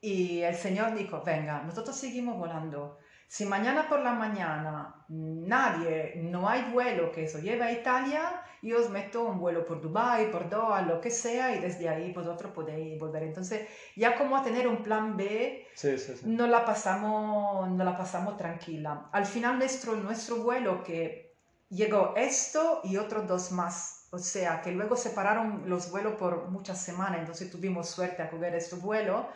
[0.00, 2.98] y el señor dijo, venga, nosotros seguimos volando.
[3.26, 8.80] Si mañana por la mañana nadie, no hay vuelo que eso lleve a Italia, yo
[8.80, 12.52] os meto un vuelo por Dubai, por Doha, lo que sea, y desde ahí vosotros
[12.52, 13.24] podéis volver.
[13.24, 16.22] Entonces, ya como a tener un plan B, Sí, sí, sí.
[16.24, 19.10] no la pasamos, no la pasamos tranquila.
[19.12, 21.36] Al final nuestro, nuestro vuelo que
[21.68, 24.08] llegó esto y otros dos más.
[24.10, 28.54] O sea, que luego separaron los vuelos por muchas semanas, entonces tuvimos suerte a coger
[28.54, 29.28] este vuelo.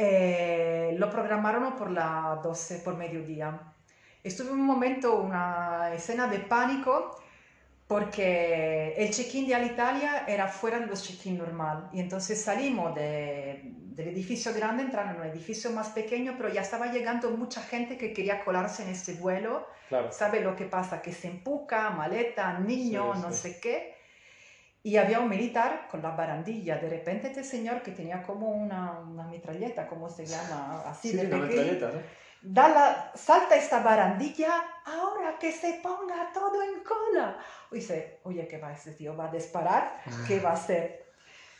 [0.00, 3.60] Eh, lo programaron por las 12, por mediodía.
[4.22, 7.20] Estuve un momento, una escena de pánico,
[7.88, 11.88] porque el check-in de Alitalia era fuera de los check-in normal.
[11.92, 16.60] Y entonces salimos de- del edificio grande, entrando en un edificio más pequeño, pero ya
[16.60, 19.66] estaba llegando mucha gente que quería colarse en este vuelo.
[19.88, 20.12] Claro.
[20.12, 21.02] ¿Sabe lo que pasa?
[21.02, 23.38] Que se empuca, maleta, niño, Sí, no sí.
[23.38, 23.97] sé qué.
[24.88, 26.78] Y había un militar con la barandilla.
[26.78, 30.82] De repente este señor que tenía como una, una metralleta, ¿cómo se llama?
[30.86, 31.62] Así Sí, de una pequeño.
[31.62, 32.00] metralleta, ¿no?
[32.40, 34.52] Da la- salta esta barandilla,
[34.86, 37.36] ahora que se ponga todo en cola.
[37.70, 39.14] Y dice, oye, ¿qué va este tío?
[39.14, 40.00] ¿Va a disparar?
[40.26, 40.84] ¿Qué va a hacer?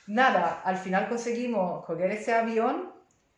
[0.06, 2.94] Nada, al final conseguimos coger ese avión.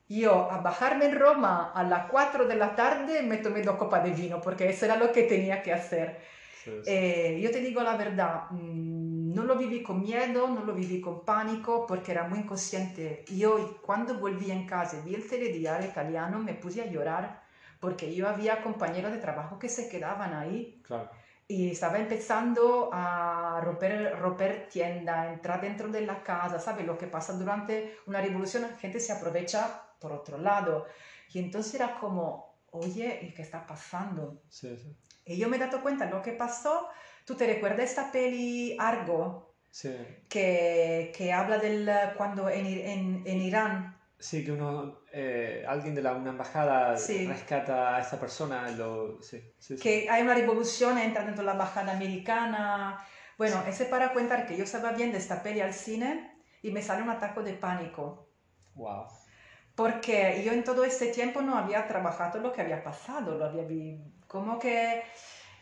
[0.08, 4.02] Yo a bajarme en Roma a las 4 de la tarde me tomé dos copas
[4.04, 6.18] de vino porque eso era lo que tenía que hacer.
[6.64, 6.90] Sí, sí.
[6.92, 9.09] Eh, yo te digo la verdad, mm, no
[9.50, 13.24] lo viví con miedo, no lo viví con pánico porque era muy inconsciente.
[13.28, 17.42] Y hoy cuando volví en casa y vi el telediario italiano me puse a llorar
[17.80, 21.10] porque yo había compañeros de trabajo que se quedaban ahí Claro.
[21.48, 26.86] y estaba empezando a romper, romper tienda, entrar dentro de la casa, ¿sabes?
[26.86, 30.86] Lo que pasa durante una revolución, la gente se aprovecha por otro lado.
[31.32, 34.42] Y entonces era como, oye, ¿y qué está pasando?
[34.48, 34.94] Sí, sí.
[35.24, 36.88] Y yo me he dado cuenta de lo que pasó.
[37.30, 39.54] ¿Tú te recuerdas esta peli Argo?
[39.70, 39.94] Sí.
[40.28, 46.02] Que, que habla del cuando en, en, en Irán Sí, que uno, eh, alguien de
[46.02, 48.68] la, una embajada rescata a esa persona.
[48.72, 52.98] Lo, sí, que hay una revolución, entra dentro de la embajada americana.
[53.38, 57.04] Bueno, ese para contar que yo estaba viendo esta peli al cine y me sale
[57.04, 58.28] un ataque de pánico.
[58.74, 59.06] Wow.
[59.76, 63.62] Porque yo en todo este tiempo no había trabajado lo que había pasado, lo había
[64.26, 65.04] como que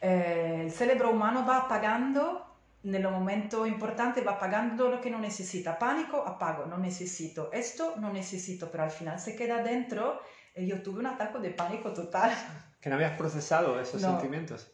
[0.01, 2.49] eh, el cerebro humano va apagando
[2.85, 5.79] en el momento importante va pagando lo que no necesita.
[5.79, 7.51] Pánico, apago, no necesito.
[7.53, 10.21] Esto no necesito, pero al final se queda dentro
[10.55, 12.33] y yo tuve un ataque de pánico total.
[12.81, 14.71] Que no habías procesado esos sentimientos.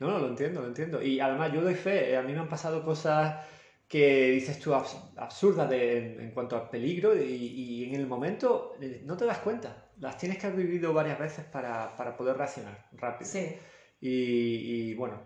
[0.00, 1.00] No, no, lo entiendo, lo entiendo.
[1.00, 3.46] Y además yo doy fe, eh, a mí me han pasado cosas
[3.86, 9.24] que dices tú absurdas en, cuanto al peligro y, en el momento eh, no te
[9.24, 9.86] das cuenta.
[10.00, 13.30] Las tienes que haber vivido varias veces para, para poder reaccionar rápido.
[13.30, 13.56] Sí.
[14.04, 15.18] Y, y bueno,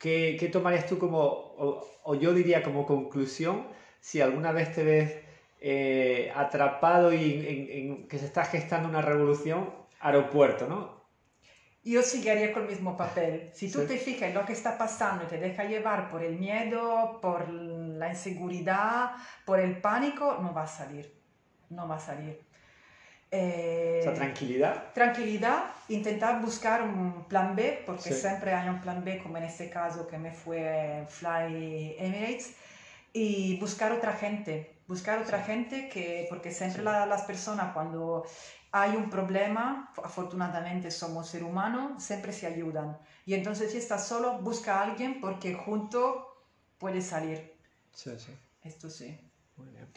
[0.00, 3.68] ¿qué, tomarías tú como, o, yo diría como conclusión,
[4.00, 5.14] si alguna vez te ves
[5.60, 10.96] eh, atrapado y en, que se está gestando una revolución, aeropuerto, ¿no?
[11.84, 13.50] Yo seguiría con el mismo papel.
[13.54, 16.36] Si tú te fijas en lo que está pasando y te deja llevar por el
[16.36, 19.12] miedo, por la inseguridad,
[19.44, 21.14] por el pánico, no va a salir.
[21.70, 22.40] No va a salir.
[23.38, 24.92] Eh, tranquilidad.
[24.94, 29.68] Tranquilidad, intentar buscar un plan B, porque siempre hay un plan B, como en este
[29.68, 32.54] caso que me fue Fly Emirates,
[33.12, 38.24] y buscar otra gente, buscar otra gente que, porque siempre las personas cuando
[38.72, 42.98] hay un problema, afortunadamente somos seres humanos, siempre se ayudan.
[43.24, 46.44] Y entonces si estás solo, busca a alguien porque junto
[46.78, 47.54] puede salir.
[47.92, 48.32] Sí, sí.
[48.62, 49.18] Esto sí.
[49.56, 49.88] Muy bien.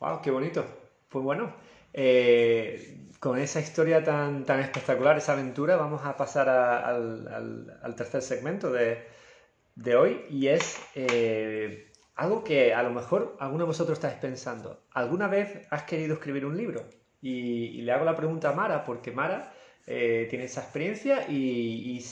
[0.00, 0.66] Wow, qué bonito.
[1.08, 1.54] Pues bueno,
[1.92, 8.70] eh, con esa historia tan, tan espectacular, esa aventura, vamos a pasar al, tercer segmento
[8.70, 14.84] de, hoy y es eh, algo que a lo mejor alguno de vosotros estáis pensando.
[14.92, 16.88] ¿Alguna vez has querido escribir un libro?
[17.20, 19.52] Y, le hago la pregunta a Mara, porque Mara
[19.86, 22.04] eh, tiene esa experiencia y,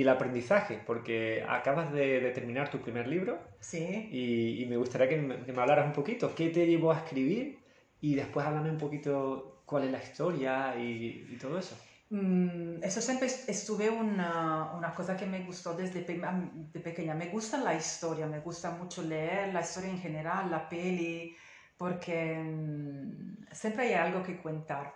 [0.00, 3.38] el aprendizaje, porque acabas de, terminar tu primer libro.
[3.58, 4.08] Sí.
[4.12, 6.34] Y, me gustaría que me, que me hablaras un poquito.
[6.36, 7.61] ¿Qué te llevó a escribir?
[8.02, 11.76] Y después háblame un poquito cuál es la historia y, todo eso.
[12.10, 17.14] Mm, eso siempre estuve una, una, cosa que me gustó desde de pequeña.
[17.14, 21.34] Me gusta la historia, me gusta mucho leer la historia en general, la peli,
[21.76, 24.94] porque mm, siempre hay algo que contar.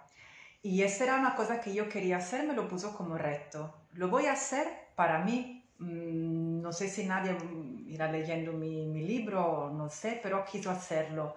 [0.61, 3.73] Y esa era una cosa que yo quería hacer, me lo puso como reto.
[3.93, 4.67] Lo voy a hacer
[4.97, 5.65] para mí.
[5.79, 7.37] Mm, no sé si nadie
[7.87, 11.37] irá leyendo mi, mi libro, no sé, pero quiso hacerlo.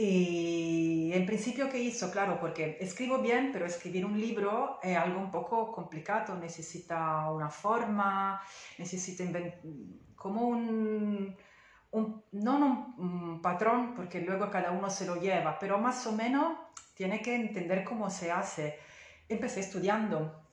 [0.00, 2.12] Y en principio, ¿qué hizo?
[2.12, 7.50] Claro, porque escribo bien, pero escribir un libro es algo un poco complicado, necesita una
[7.50, 8.40] forma,
[8.78, 9.24] necesita
[10.14, 11.36] como un,
[11.90, 16.56] un no un, patrón, porque luego cada uno se lo lleva, pero más o menos
[16.94, 18.78] tiene que entender cómo se hace.
[19.28, 20.47] Empecé estudiando,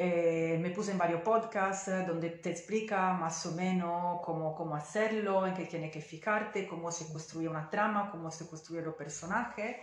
[0.00, 4.76] eh, me puse en varios podcasts eh, donde te explica más o menos cómo, cómo
[4.76, 8.94] hacerlo, en qué tiene que fijarte, cómo se construye una trama, cómo se construye los
[8.94, 9.76] personajes.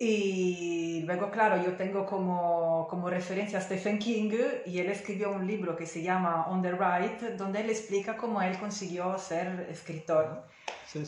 [0.00, 4.32] Y luego, claro, yo tengo como, como referencia a Stephen King
[4.66, 8.42] y él escribió un libro que se llama On the Right, donde él explica cómo
[8.42, 10.44] él consiguió ser escritor.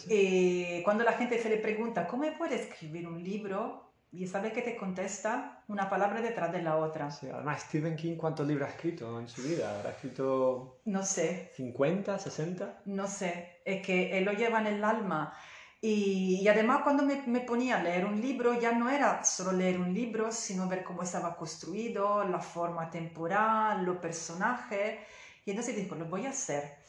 [0.09, 3.92] Y cuando la gente se le pregunta, ¿cómo puede escribir un libro?
[4.13, 7.11] Y sabe que te contesta una palabra detrás de la otra.
[7.11, 9.83] Sí, además, Stephen King, ¿cuántos libros ha escrito en su vida?
[9.85, 10.81] ¿Ha escrito.
[10.85, 11.51] No sé.
[11.57, 12.83] ¿50, 60?
[12.85, 13.63] No sé.
[13.65, 15.35] Es que él lo lleva en el alma.
[15.81, 19.53] Y, y además, cuando me, me, ponía a leer un libro, ya no era solo
[19.53, 25.01] leer un libro, sino ver cómo estaba construido, la forma temporal, los personajes.
[25.47, 26.82] Y entonces dijo, lo voy a hacer.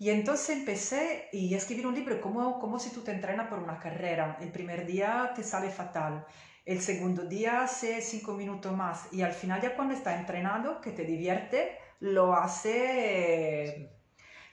[0.00, 3.78] Y entonces empecé y escribir un libro como, como si tú te entrenas por una
[3.78, 4.38] carrera.
[4.40, 6.26] El primer día te sale fatal
[6.64, 10.92] el segundo día hace cinco minutos más y al final ya cuando está entrenado, que
[10.92, 13.90] te divierte, lo hace...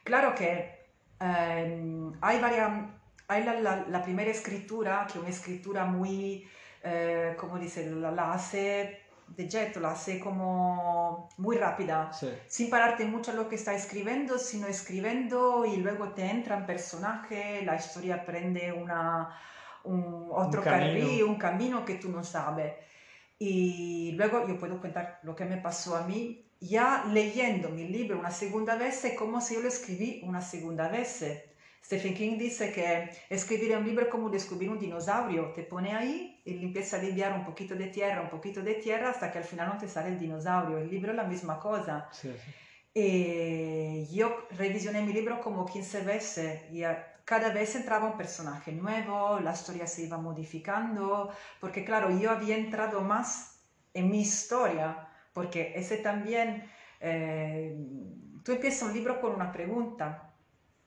[0.03, 0.87] Claro que
[1.19, 2.71] em, hay varias...
[3.29, 6.47] Hay la, primera escritura, que es una escritura muy,
[6.81, 12.11] eh, como dice, la, hace de jet, la hace como muy rápida,
[12.47, 16.65] sin pararte mucho a lo que está escribiendo, sino escribiendo y luego te entra en
[16.65, 19.29] personaje, la historia prende una,
[19.83, 22.73] un otro un un camino que tú no sabes.
[23.39, 28.19] Y luego yo puedo contar lo que me pasó a mí ya leyendo mi libro
[28.19, 31.23] una segunda vez, como si yo lo escribí una segunda vez.
[31.87, 35.53] Stephen King dice que escribir un libro es como descubrir un dinosaurio.
[35.53, 39.11] Te pone ahí y empieza a limpiar un poquito de tierra, un poquito de tierra,
[39.11, 40.79] hasta que al final no te sale el dinosaurio.
[40.79, 42.09] El libro es la misma cosa.
[42.93, 46.83] Y yo revisioné mi libro como 15 veces y
[47.23, 51.31] cada vez entraba un personaje nuevo, la historia se iba modificando,
[51.61, 53.61] porque claro, yo había entrado más
[53.93, 56.69] en mi historia, porque ese también,
[56.99, 57.77] eh,
[58.43, 60.26] tú empiezas un libro con una pregunta.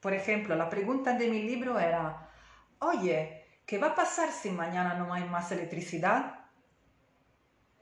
[0.00, 2.30] Por ejemplo, la pregunta de mi libro era,
[2.78, 6.40] oye, ¿qué va a pasar si mañana no hay más electricidad?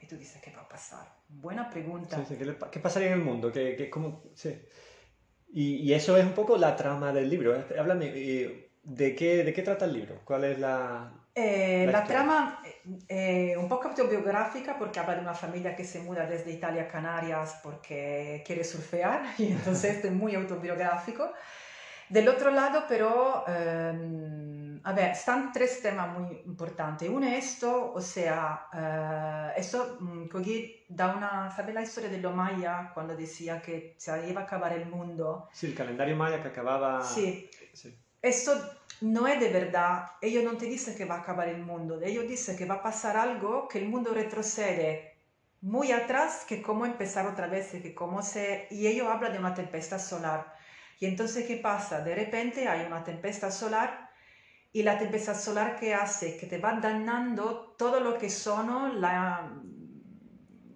[0.01, 1.07] Y tú dices, ¿qué va a pasar?
[1.29, 2.25] Buena pregunta.
[2.71, 3.53] ¿qué, pasaría en el mundo?
[3.53, 4.61] ¿Qué, qué cómo, sí.
[5.53, 7.55] y, y, eso es un poco la trama del libro.
[7.79, 8.11] Háblame,
[8.83, 10.21] ¿de qué, de qué trata el libro?
[10.25, 12.61] ¿Cuál es la, eh, la, trama
[13.07, 16.89] è un po' autobiografica porque habla de una familia que se muda desde Italia a
[16.89, 21.33] Canarias porque quiere surfear y entonces es muy autobiográfico.
[22.09, 27.09] Del otro lado, pero, eh, a ver, están tres temas muy importantes.
[27.09, 29.99] Uno es esto, o sea, eh, esto
[30.31, 34.45] cogí da una, ¿sabes la historia de lo maya cuando decía que se iba a
[34.45, 35.49] acabar el mundo?
[35.53, 37.03] Sí, el calendario maya que acababa...
[37.05, 37.51] Sí.
[37.75, 37.95] sí.
[38.21, 38.53] Esto
[39.03, 40.07] no es de verdad.
[40.21, 42.01] Ellos no te dicen que va a acabar el mundo.
[42.03, 45.15] Ellos dicen que va a pasar algo, que el mundo retrocede
[45.61, 48.67] muy atrás, que cómo empezar otra vez, que cómo se...
[48.71, 50.55] Y ellos hablan de una tempestad solar.
[51.01, 52.01] Y entonces, ¿qué pasa?
[52.01, 54.11] De repente hay una tempestad solar
[54.73, 59.51] y la tempestad solar que hace que te va dañando todo lo que son la,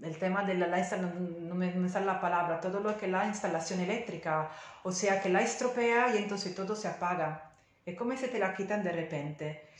[0.02, 3.80] el tema de la, no, me, sale la palabra, todo lo que es la instalación
[3.80, 4.50] eléctrica,
[4.82, 7.50] o sea que la estropea y entonces todo se apaga.
[7.84, 9.70] Es como si te la quitan de repente.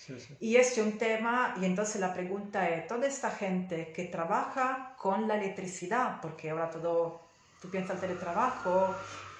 [0.40, 4.96] Y este es un tema, y entonces la pregunta es, toda esta gente que trabaja
[4.98, 7.28] con la electricidad, porque ahora todo,
[7.60, 8.92] tú piensas el teletrabajo,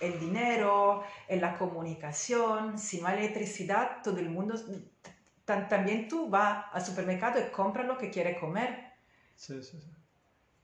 [0.03, 4.55] el dinero, en la comunicación, si no hay electricidad, todo el mundo,
[5.69, 8.93] también tú vas al supermercado y compras lo que quieres comer.
[9.37, 9.79] Sí, sí,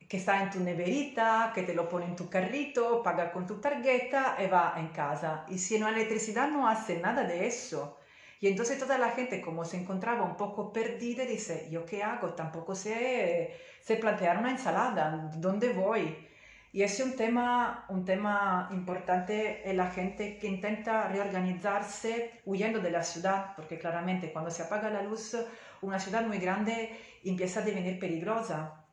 [0.09, 3.61] que está en tu neverita, que te lo pone en tu carrito, paga con tu
[3.61, 5.45] tarjeta y va en casa.
[5.49, 7.99] Y si no hay electricidad no hace nada de eso.
[8.41, 12.35] Y entonces toda la gente como se encontraba un poco perdida dice, ¿yo qué hago?
[12.35, 16.28] Tampoco sé, sé plantear una ensalada, ¿dónde voy?
[16.73, 22.91] Y es un tema, un tema importante en la gente que intenta reorganizarse huyendo de
[22.91, 25.37] la ciudad, porque claramente cuando se apaga la luz,
[25.81, 26.91] una ciudad muy grande
[27.25, 28.85] empieza a devenir peligrosa.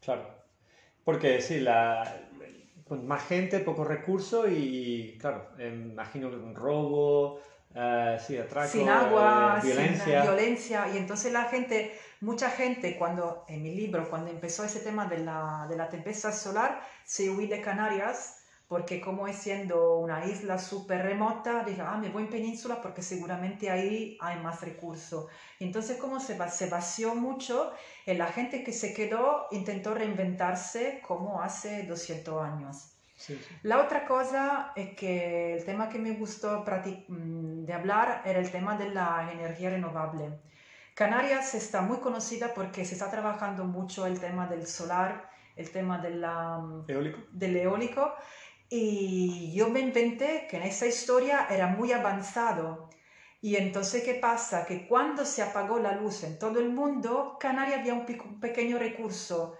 [0.00, 0.28] Claro,
[1.04, 2.16] porque sí, la,
[2.86, 7.40] con más gente, pocos recursos y, claro, imagino un robo,
[7.74, 10.22] uh, sí, atraco, sin agua, eh, violencia.
[10.22, 10.88] Sin violencia.
[10.92, 11.92] Y entonces la gente,
[12.22, 16.32] mucha gente, cuando en mi libro, cuando empezó ese tema de la, de la tempestad
[16.32, 21.98] solar, se huí de Canarias porque como es siendo una isla súper remota, dije, ah,
[21.98, 25.26] me voy en península porque seguramente ahí hay más recursos.
[25.60, 27.70] Entonces como se, se vació mucho,
[28.06, 32.92] y la gente que se quedó intentó reinventarse como hace 200 años.
[33.62, 36.64] La otra cosa es que el tema que me gustó
[37.08, 40.40] mm, de hablar era el tema de la energía renovable.
[40.94, 45.98] Canarias está muy conocida porque se está trabajando mucho el tema del solar, el tema
[45.98, 47.18] de la, mm, ¿Eólico?
[47.30, 48.12] del eólico
[48.74, 52.88] y yo me inventé que en esa historia era muy avanzado.
[53.42, 54.64] Y entonces, ¿qué pasa?
[54.64, 58.06] Que cuando se apagó la luz en todo el mundo, Canarias había un,
[58.40, 59.58] pequeño recurso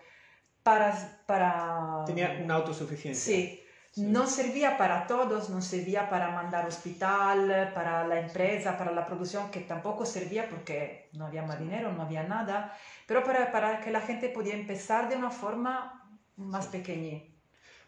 [0.62, 2.04] para, para...
[2.06, 3.34] Tenía una autosuficiencia.
[3.34, 3.61] Sí.
[3.96, 9.50] No servía para todos, no servía para mandar hospital, para la empresa, para la producción,
[9.50, 12.74] que tampoco servía porque no había más dinero, no había nada,
[13.06, 16.02] pero para, para que la gente podía empezar de una forma
[16.36, 17.20] más pequeña.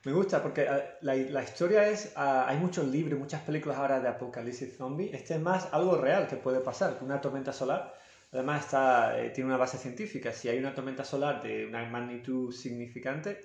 [0.05, 4.01] Me gusta porque eh, la, la, historia es, ah, hay muchos libros, muchas películas ahora
[4.01, 5.11] de apocalipsis zombie.
[5.15, 7.95] Este es más algo real que puede pasar, una tormenta solar.
[8.31, 10.33] Además está, eh, tiene una base científica.
[10.33, 13.41] Si hay una tormenta solar de una magnitud significante,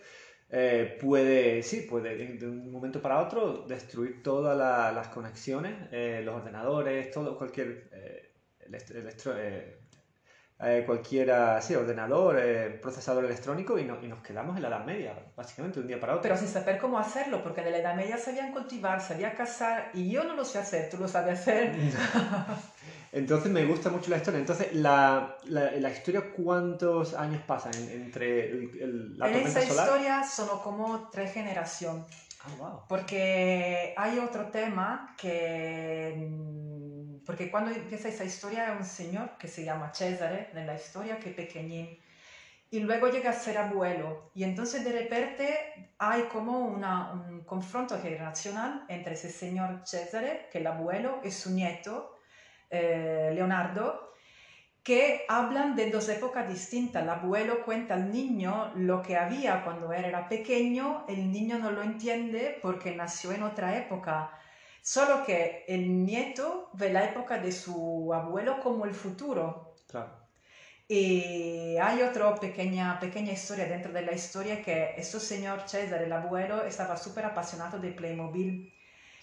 [0.52, 5.91] eh, puede, sí, puede de, un momento para otro destruir todas las conexiones,
[6.24, 7.89] los ordenadores, todo, cualquier
[8.68, 9.34] electro,
[10.62, 15.16] eh, cualquiera, sí, ordenador, eh, procesador electrónico y, y, nos quedamos en la Edad Media,
[15.34, 16.24] básicamente, de un día para otro.
[16.24, 20.12] Pero sin saber cómo hacerlo, porque de la Edad Media sabían cultivar, sabían cazar y
[20.12, 21.72] yo no lo sé hacer, tú lo sabes hacer.
[23.12, 24.39] Entonces me gusta mucho la historia.
[24.39, 30.60] Entonces, la, la, la historia, ¿cuántos años pasan entre el, la En esa historia son
[30.60, 32.05] como tres generaciones.
[32.41, 32.82] Ah, wow.
[32.88, 36.30] Porque hay otro tema que
[37.30, 41.20] porque cuando empieza esa historia hay un señor que se llama Cesare en la historia,
[41.20, 41.99] que es pequeñín,
[42.72, 44.32] y luego llega a ser abuelo.
[44.34, 50.57] Y entonces de repente hay como una, un confronto generacional entre ese señor Cesare, que
[50.57, 52.16] es el abuelo, y su nieto,
[52.70, 54.13] eh, Leonardo,
[54.84, 57.03] que hablan de dos épocas distintas.
[57.03, 61.84] El abuelo cuenta al niño lo que había cuando era pequeño, el niño no lo
[61.84, 64.32] entiende porque nació en otra época
[64.82, 69.76] Solo que el nieto ve la época de su abuelo como el futuro.
[69.88, 70.09] Claro.
[70.88, 76.11] Y hay otra pequeña, pequeña historia dentro de la historia que este señor César, el
[76.11, 78.74] abuelo, estaba súper apasionado de Playmobil.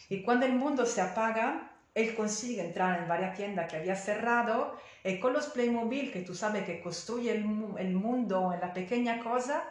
[0.08, 4.78] Y cuando el mundo se apaga, él consigue entrar en varias tiendas que había cerrado
[5.02, 9.64] y con los Playmobil, que tú sabes que construye el, mundo en la pequeña cosa,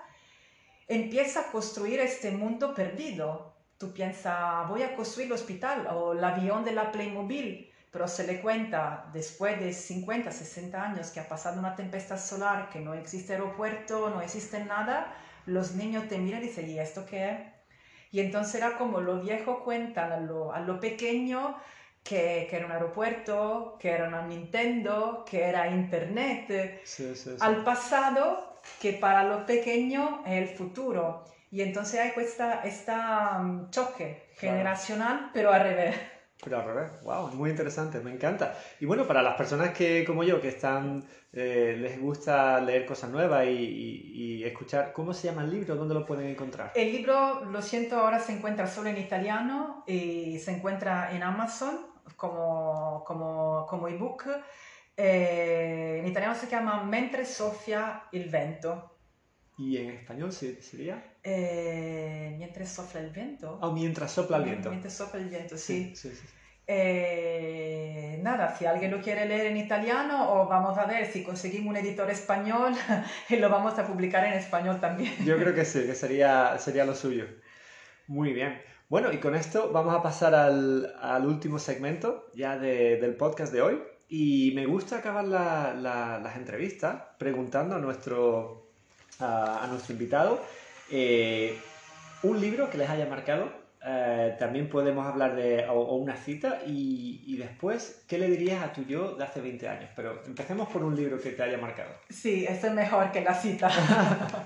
[0.88, 3.54] empieza a construir este mundo perdido.
[3.78, 8.26] Tú piensas, voy a construir el hospital o el avión de la Playmobil, pero se
[8.26, 12.96] le cuenta después de 50, 60 años que ha pasado una tempestad solar, que no
[12.96, 15.16] existe aeropuerto, no existe nada,
[15.46, 17.54] los niños te miran y dicen, ¿y esto qué?
[18.10, 21.56] Y entonces era como lo viejo cuentan a lo, a lo pequeño,
[22.06, 27.38] que, que, era un aeropuerto, que era una Nintendo, que era Internet, Sí, sí, sí.
[27.40, 31.24] al pasado que para los pequeños es el futuro.
[31.52, 35.96] Y entonces hay esta, esta um, choque generacional, pero al revés.
[36.44, 38.56] Pero al revés, wow, muy interesante, me encanta.
[38.80, 43.10] Y bueno, para las personas que, como yo, que están, eh, les gusta leer cosas
[43.10, 45.76] nuevas y, y- y escuchar, ¿cómo se llama el libro?
[45.76, 46.72] ¿Dónde lo pueden encontrar?
[46.76, 51.95] El libro, lo siento, ahora se encuentra solo en italiano y se encuentra en Amazon
[52.16, 54.28] como, como, como ebook.
[54.98, 58.92] Eh, en italiano se llama Mentre soffia il vento.
[59.58, 61.16] ¿Y en español se- sería?
[61.24, 63.58] Eh, mientras sopla el viento.
[63.62, 64.70] O mientras sopla el viento.
[64.70, 65.96] Mientras sopla el viento, sí.
[65.96, 66.28] sí, sí.
[66.68, 71.70] Eh, nada, si alguien lo quiere leer en italiano, o vamos a ver si conseguimos
[71.70, 72.74] un editor español
[73.30, 75.14] y lo vamos a publicar en español también.
[75.26, 77.26] Yo creo que sí, que sería, sería lo suyo.
[78.08, 78.62] Muy bien.
[78.88, 83.52] Bueno, y con esto vamos a pasar al, al último segmento ya de- del podcast
[83.52, 83.82] de hoy.
[84.08, 88.68] Y me gusta acabar la- la- las entrevistas preguntando a nuestro,
[89.20, 90.40] a, a nuestro invitado
[90.92, 91.58] eh,
[92.24, 93.50] un libro que les haya marcado.
[93.88, 98.64] Eh, también podemos hablar de o, o una cita y, y después, ¿qué le dirías
[98.64, 99.90] a tu yo de hace 20 años?
[99.96, 101.90] Pero empecemos por un libro que te haya marcado.
[102.10, 103.70] Sí, esto es mejor que la cita.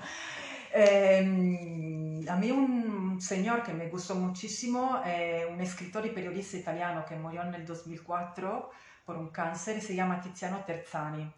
[0.72, 2.89] Eh, a mí un
[3.20, 7.66] señor que me gustó muchísimo, eh, un escritor y periodista italiano que murió en el
[7.66, 8.70] 2004
[9.04, 11.30] por un cáncer, se llama Tiziano Terzani.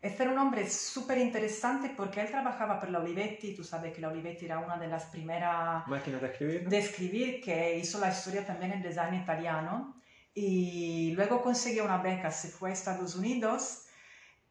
[0.00, 4.00] Este era un hombre súper interesante porque él trabajaba para la Olivetti, tú sabes que
[4.00, 6.62] la Olivetti era una de las primeras Máquinas de escribir.
[6.62, 6.70] ¿no?
[6.70, 10.00] de escribir que hizo la historia también en design italiano
[10.34, 13.86] y luego consiguió una beca, se fue a Estados Unidos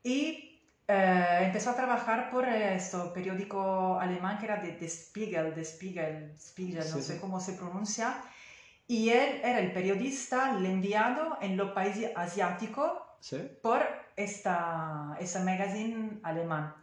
[0.04, 0.45] y
[0.88, 6.34] eh, empezó a trabajar por este periódico alemán que era de, de Spiegel, de Spiegel,
[6.38, 7.20] Spiegel, no Sí, sé sí.
[7.20, 8.22] cómo se pronuncia,
[8.88, 13.38] y él era el periodista, el enviado en los países asiáticos ¿Sí?
[13.62, 13.82] por
[14.16, 16.76] esta, ese magazine alemán.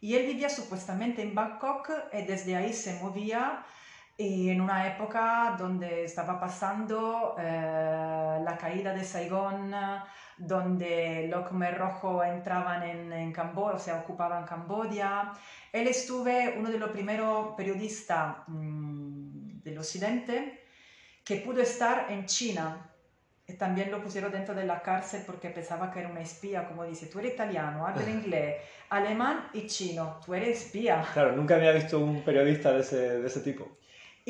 [0.00, 3.60] Y él vivía supuestamente en Bangkok y desde ahí se movía
[4.20, 9.72] y en una época donde estaba pasando eh, la caída de Saigón,
[10.36, 15.32] donde los Khmer Rojo entraban en, en Camboya, o sea, ocupaban Camboya.
[15.72, 20.64] Él estuve uno de los primeros periodistas mm, del occidente
[21.24, 22.90] que pudo estar en China.
[23.46, 26.84] Y también lo pusieron dentro de la cárcel porque pensaba que era una espía, como
[26.84, 28.56] dice, tú eres italiano, hablas inglés,
[28.90, 31.06] alemán y chino, tú eres espía.
[31.12, 33.78] Claro, nunca había visto un periodista de ese, de ese tipo.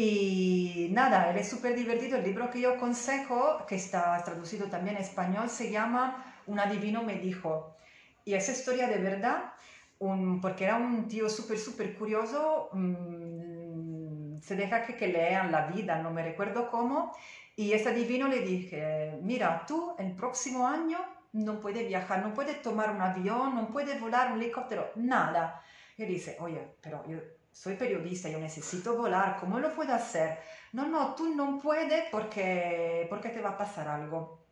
[0.01, 2.19] Y nada, él es súper divertido.
[2.19, 7.03] El libro que yo aconsejo, que está traducido también en español, se llama Un adivino
[7.03, 7.77] me dijo.
[8.25, 9.53] Y esa historia de verdad,
[9.99, 15.67] un- porque era un tío súper, súper curioso, mm, se deja que, que lean la
[15.67, 17.13] vida, no me recuerdo cómo.
[17.57, 20.99] Y ese adivino le dije, mira, tú el próximo año
[21.33, 25.61] no puedes viajar, no puedes tomar un avión, no puedes volar un helicóptero, nada.
[25.97, 27.19] Y él dice, oye, pero yo
[27.53, 30.39] soy periodista, yo necesito volar, ¿cómo lo puedo hacer?
[30.73, 34.45] No, no, tú no puedes porque, porque te va a pasar algo.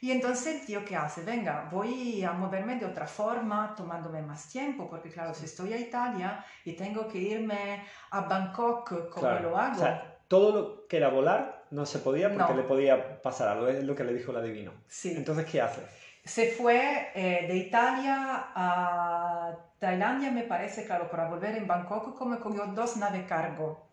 [0.00, 1.22] Y entonces el tío, ¿qué hace?
[1.22, 5.78] Venga, voy a moverme de otra forma, tomándome más tiempo, porque claro, si estoy a
[5.78, 9.48] Italia y tengo que irme a Bangkok, ¿cómo Claro.
[9.50, 9.76] lo hago?
[9.76, 12.58] O sea, todo lo que era volar no se podía porque No.
[12.60, 14.72] le podía pasar algo, es lo que le dijo el adivino.
[14.88, 15.14] sí.
[15.16, 15.80] Entonces, ¿qué hace?
[16.24, 22.40] Se fue eh, de Italia a Tailandia, me parece, claro, para volver en Bangkok, como
[22.40, 23.90] cogió dos naves cargo,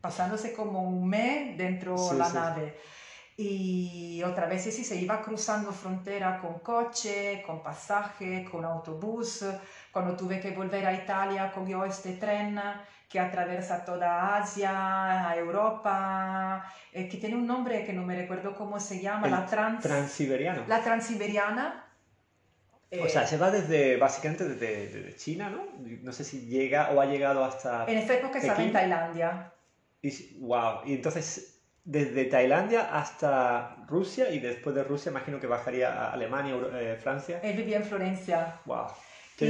[0.00, 2.34] pasándose como un mes dentro Sí, la sí.
[2.34, 2.78] nave.
[3.36, 9.44] Y otra vez sí, se iba cruzando frontera con coche, con pasaje, con autobús.
[9.92, 12.58] Cuando tuve que volver a Italia, cogió este tren
[13.08, 18.54] que atraviesa toda Asia, a Europa, eh, que tiene un nombre que no me recuerdo
[18.54, 19.82] cómo se llama, El la trans...
[19.82, 20.64] Transiberiano.
[20.66, 21.84] La transiberiana.
[22.90, 25.66] O eh, sea, se va desde, básicamente desde, desde China, ¿no?
[26.02, 27.84] No sé si llega o ha llegado hasta...
[27.86, 28.72] en esta época estaba en.
[28.72, 29.52] Tailandia.
[30.02, 35.92] Y, wow, y entonces desde Tailandia hasta Rusia y después de Rusia imagino que bajaría
[35.92, 37.40] a Alemania, eh, Francia.
[37.42, 38.60] Él vivía en Florencia.
[38.64, 38.86] ¡Wow!
[39.38, 39.46] ¿Qué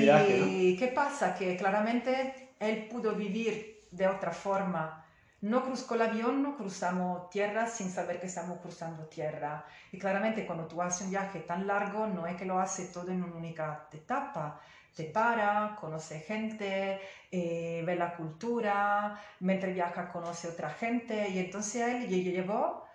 [0.47, 1.35] y qué pasa?
[1.35, 5.05] Que claramente él pudo vivir de otra forma.
[5.41, 9.67] No cruzó el avión, no cruzamos tierra sin saber que estamos cruzando tierra.
[9.93, 13.11] Y claramente cuando tú haces un viaje tan largo, no es que lo haces todo
[13.13, 14.61] en una única etapa
[14.97, 16.99] te para, conoce gente,
[17.31, 22.87] eh, ve la cultura, mientras viaja conoce otra gente y entonces él llegó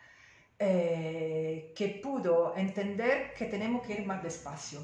[0.57, 4.79] eh, que pudo entender que tenemos que ir más despacio.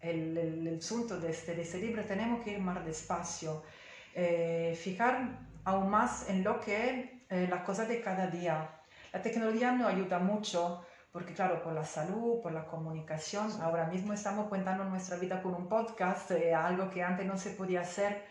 [0.00, 3.62] El, el, asunto de este, de este, libro, tenemos que ir más despacio,
[4.20, 8.68] eh, fijar aún más en lo que es la cosa de cada día.
[9.12, 14.12] La tecnología nos ayuda mucho porque claro, por la salud, por la comunicación, ahora mismo
[14.12, 18.24] estamos contando nuestra vida con un podcast, eh, algo que antes no se podía hacer,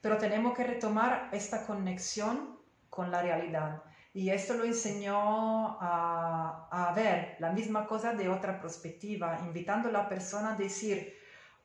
[0.00, 2.58] pero tenemos que retomar esta conexión
[2.90, 3.82] con la realidad.
[4.14, 9.92] Y esto lo enseñó a, a ver la misma cosa de otra perspectiva, invitando a
[9.92, 11.16] la persona a decir,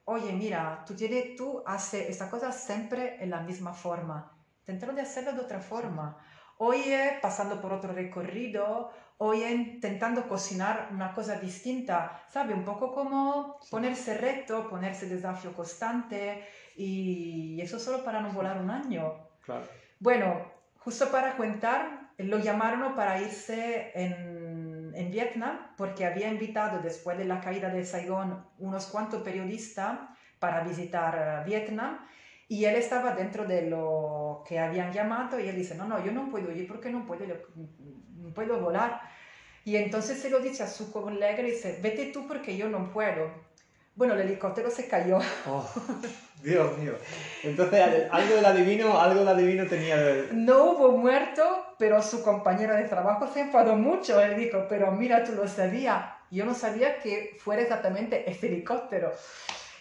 [0.09, 5.01] oye, mira, tú, tienes, tú haces esta cosa siempre en la misma forma, intentando de
[5.01, 6.17] hacerlo de otra forma.
[6.59, 12.53] Oye, pasando por otro recorrido, hoy intentando cocinar una cosa distinta, ¿sabe?
[12.53, 16.45] Un poco como ponerse reto, ponerse desafío constante
[16.75, 19.27] y eso solo para no volar un año.
[19.41, 19.65] Claro.
[19.99, 24.36] Bueno, justo para contar, lo llamaron para irse en,
[24.97, 29.99] en Vietnam porque había invitado después de la caída de Saigón unos cuantos periodistas
[30.39, 31.99] para visitar Vietnam
[32.49, 36.11] y él estaba dentro de lo que habían llamado y él dice, no, no, yo
[36.11, 39.01] no puedo ir porque no puedo, no puedo volar.
[39.65, 42.89] Y entonces se lo dice a su colega y dice, vete tú porque yo no
[42.89, 43.46] puedo.
[43.97, 45.17] Bueno, el helicóptero se cayó.
[45.47, 45.67] Oh,
[46.43, 46.93] Dios mío.
[47.43, 49.97] Entonces, algo del adivino, algo del adivino tenía...
[50.33, 54.21] No hubo muerto, pero su compañera de trabajo se enfadó mucho.
[54.21, 56.05] Él dijo, pero mira, tú lo sabías.
[56.29, 59.11] Yo no sabía que fuera exactamente ese helicóptero.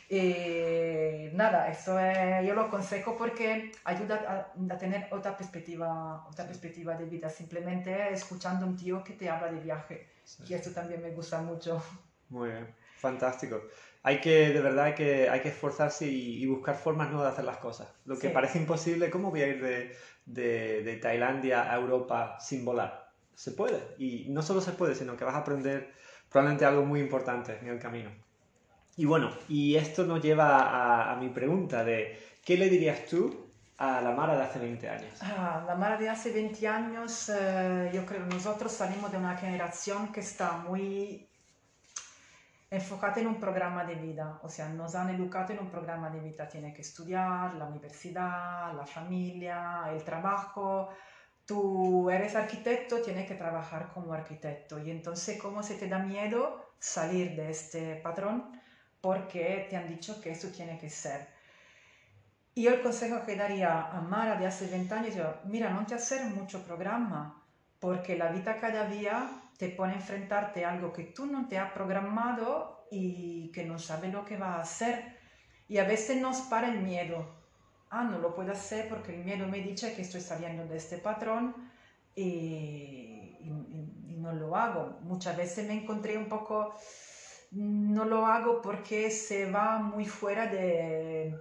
[0.08, 1.98] Eh, nada, eso
[2.42, 8.64] yo lo aconsejo porque ayuda a, tener otra perspectiva, otra perspectiva de vida, simplemente escuchando
[8.64, 10.08] a un tío que te habla de viaje.
[10.48, 11.82] Y esto también me gusta mucho.
[12.28, 13.60] Muy bien, fantástico.
[14.06, 17.44] Hay que, de verdad, hay que, hay que esforzarse y, buscar formas nuevas de hacer
[17.44, 17.88] las cosas.
[18.04, 19.96] Lo que parece imposible, ¿cómo voy a ir de,
[20.26, 23.10] de, de Tailandia a Europa sin volar?
[23.34, 23.96] Se puede.
[23.98, 25.92] Y no solo se puede, sino que vas a aprender
[26.30, 28.12] probablemente algo muy importante en el camino.
[28.96, 34.00] Y bueno, y esto nos lleva a, mi pregunta de, ¿qué le dirías tú a
[34.02, 35.18] la Mara de hace 20 años?
[35.20, 39.36] Ah, la Mara de hace 20 años, eh, yo creo que nosotros salimos de una
[39.36, 41.25] generación que está muy
[42.70, 46.20] enfocada en un programa de vida, o sea, nos han educado en un programa de
[46.20, 50.88] vida, tiene que estudiar, la universidad, la familia, el trabajo,
[51.46, 56.72] tú eres arquitecto, tienes que trabajar como arquitecto, y entonces, ¿cómo se te da miedo
[56.78, 58.56] salir de este patrón?
[59.06, 61.28] porque te han dicho que eso tiene que ser.
[62.56, 65.94] Y el consejo que daría a Mara de hace 20 años, yo, mira, no te
[65.94, 67.40] hacer mucho programa,
[67.78, 71.58] porque la vida cada día te pone a enfrentarte a algo que tú no te
[71.58, 75.16] has programado y que no sabes lo que va a hacer.
[75.68, 77.26] Y a veces nos para el miedo.
[77.90, 80.98] Ah, no lo puedo hacer porque el miedo me dice que estoy saliendo de este
[80.98, 81.54] patrón
[82.14, 84.98] y, y no lo hago.
[85.02, 86.74] Muchas veces me encontré un poco
[87.52, 91.34] no lo hago porque se va muy fuera de,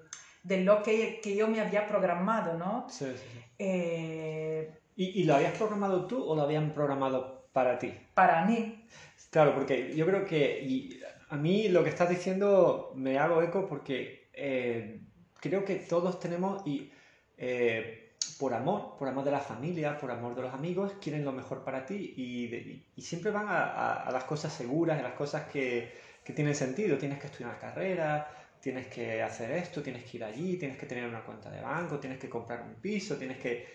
[0.44, 2.88] de lo que, que, yo me había programado, ¿no?
[2.90, 3.40] Sí, sí, sí.
[3.60, 7.90] Eh, ¿Y, ¿Y, lo habías programado tú o lo habían programado para ti?
[8.14, 8.86] Para mí.
[9.32, 11.00] Claro, porque yo creo que y
[11.30, 15.00] a mí lo que estás diciendo me hago eco porque eh,
[15.40, 16.92] creo que todos tenemos y
[17.38, 21.32] eh, por amor, por amor de la familia, por amor de los amigos, quieren lo
[21.32, 25.14] mejor para ti y, y siempre van a, a, a, las cosas seguras, a las
[25.14, 25.94] cosas que,
[26.26, 26.98] que tienen sentido.
[26.98, 28.30] Tienes que estudiar una carrera,
[28.60, 32.00] tienes que hacer esto, tienes que ir allí, tienes que tener una cuenta de banco,
[32.00, 33.66] tienes que comprar un piso, tienes que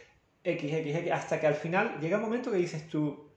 [0.45, 3.30] X, X, X, hasta que al final llega un momento que dices tú,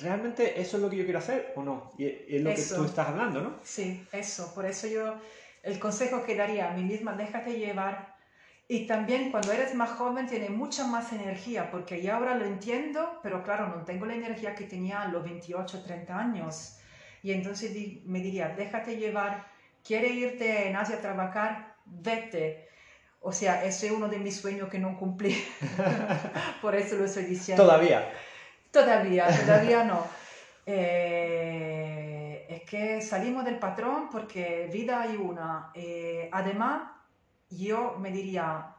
[0.00, 1.92] ¿realmente eso es lo que yo quiero hacer o no?
[1.98, 3.56] Y es lo que tú estás hablando, ¿no?
[3.62, 4.52] Sí, eso.
[4.54, 5.16] Por eso yo,
[5.62, 8.16] el consejo que daría a mí misma, déjate llevar.
[8.68, 13.20] Y también cuando eres más joven tiene mucha más energía, porque ya ahora lo entiendo,
[13.22, 16.78] pero claro, no tengo la energía que tenía a los 28, 30 años.
[17.22, 17.72] Y entonces
[18.04, 19.46] me diría, déjate llevar,
[19.84, 22.68] quiere irte en Asia a trabajar, vete.
[23.20, 25.36] O sea, ese es uno de mis sueños que no cumplí.
[26.62, 27.62] Por eso lo estoy diciendo.
[27.62, 28.10] Todavía.
[28.72, 30.06] Todavía, todavía no.
[30.64, 35.72] Eh, es que salimos del patrón porque vida hay una.
[35.74, 36.84] Eh, además,
[37.50, 38.76] yo me diría,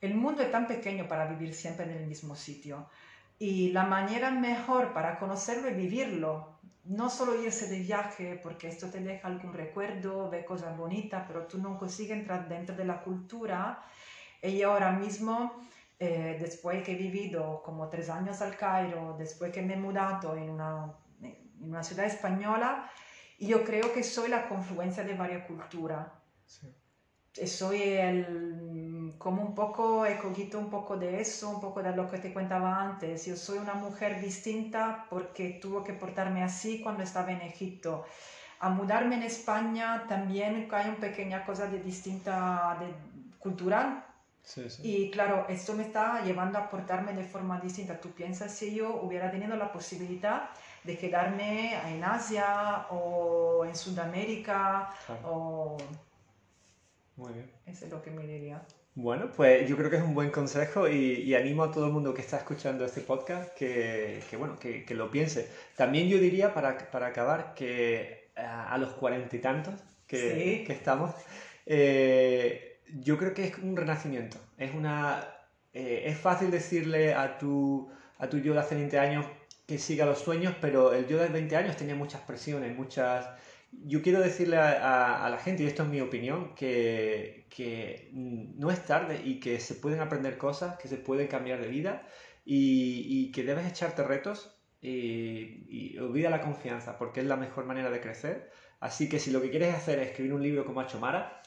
[0.00, 2.88] el mundo es tan pequeño para vivir siempre en el mismo sitio.
[3.40, 6.60] Y la manera mejor para conocerlo es vivirlo.
[6.84, 11.48] No solo irse de viaje, porque esto te deja algún recuerdo, ve cosas bonitas, pero
[11.48, 13.82] tú no consigues entrar dentro de la cultura.
[14.40, 15.60] Y ahora mismo,
[16.04, 20.36] eh, después que he vivido como tres años al Cairo, después que me he mudado
[20.36, 20.92] en una,
[21.22, 22.90] en una ciudad española,
[23.38, 26.08] yo creo que soy la confluencia de varias culturas.
[27.46, 32.10] Soy el, como un poco, he cogido un poco de eso, un poco de lo
[32.10, 33.24] que te contaba antes.
[33.26, 38.04] Yo soy una mujer distinta porque tuvo que portarme así cuando estaba en Egipto.
[38.58, 42.92] A mudarme en España también hay una pequeña cosa de distinta, de,
[43.38, 44.04] cultural.
[44.82, 48.00] Y claro, esto me está llevando a portarme de forma distinta.
[48.00, 50.50] Tú piensas si yo hubiera tenido la posibilidad
[50.84, 54.90] de quedarme en Asia o en Sudamérica
[55.24, 55.76] o...
[57.16, 57.50] Muy bien.
[57.66, 58.62] Eso es lo que me diría.
[58.94, 62.12] Bueno, pues yo creo que es un buen consejo y, animo a todo el mundo
[62.12, 65.48] que está escuchando este podcast que, que bueno, que, que, lo piense.
[65.76, 69.74] También yo diría, para, para acabar, que a, los cuarenta y tantos
[70.06, 71.14] que, que estamos,
[71.64, 74.38] eh, yo creo que es un renacimiento.
[74.58, 75.26] Es, una,
[75.72, 79.26] eh, es fácil decirle a tu, a tu yo de hace 20 años
[79.66, 83.28] que siga los sueños, pero el yo de 20 años tenía muchas presiones, muchas...
[83.84, 88.84] Yo quiero decirle a, la gente, y esto es mi opinión, que, que, no es
[88.84, 92.06] tarde y que se pueden aprender cosas, que se pueden cambiar de vida
[92.44, 97.90] y, y que debes echarte retos y, olvida la confianza porque es la mejor manera
[97.90, 98.50] de crecer.
[98.80, 101.41] Así que si lo que quieres hacer es escribir un libro como ha hecho Mara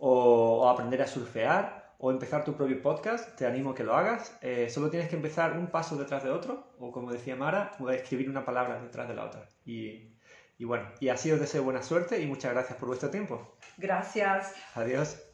[0.00, 3.94] o, o aprender a surfear o empezar tu propio podcast, te animo a que lo
[3.94, 4.36] hagas.
[4.40, 8.30] Eh, solo tienes que empezar un paso detrás de otro, o como decía Mara, escribir
[8.30, 9.46] una palabra detrás de la otra.
[9.66, 10.16] Y,
[10.56, 13.54] y bueno, y así os deseo buena suerte y muchas gracias por vuestro tiempo.
[13.76, 14.54] Gracias.
[14.74, 15.29] Adiós.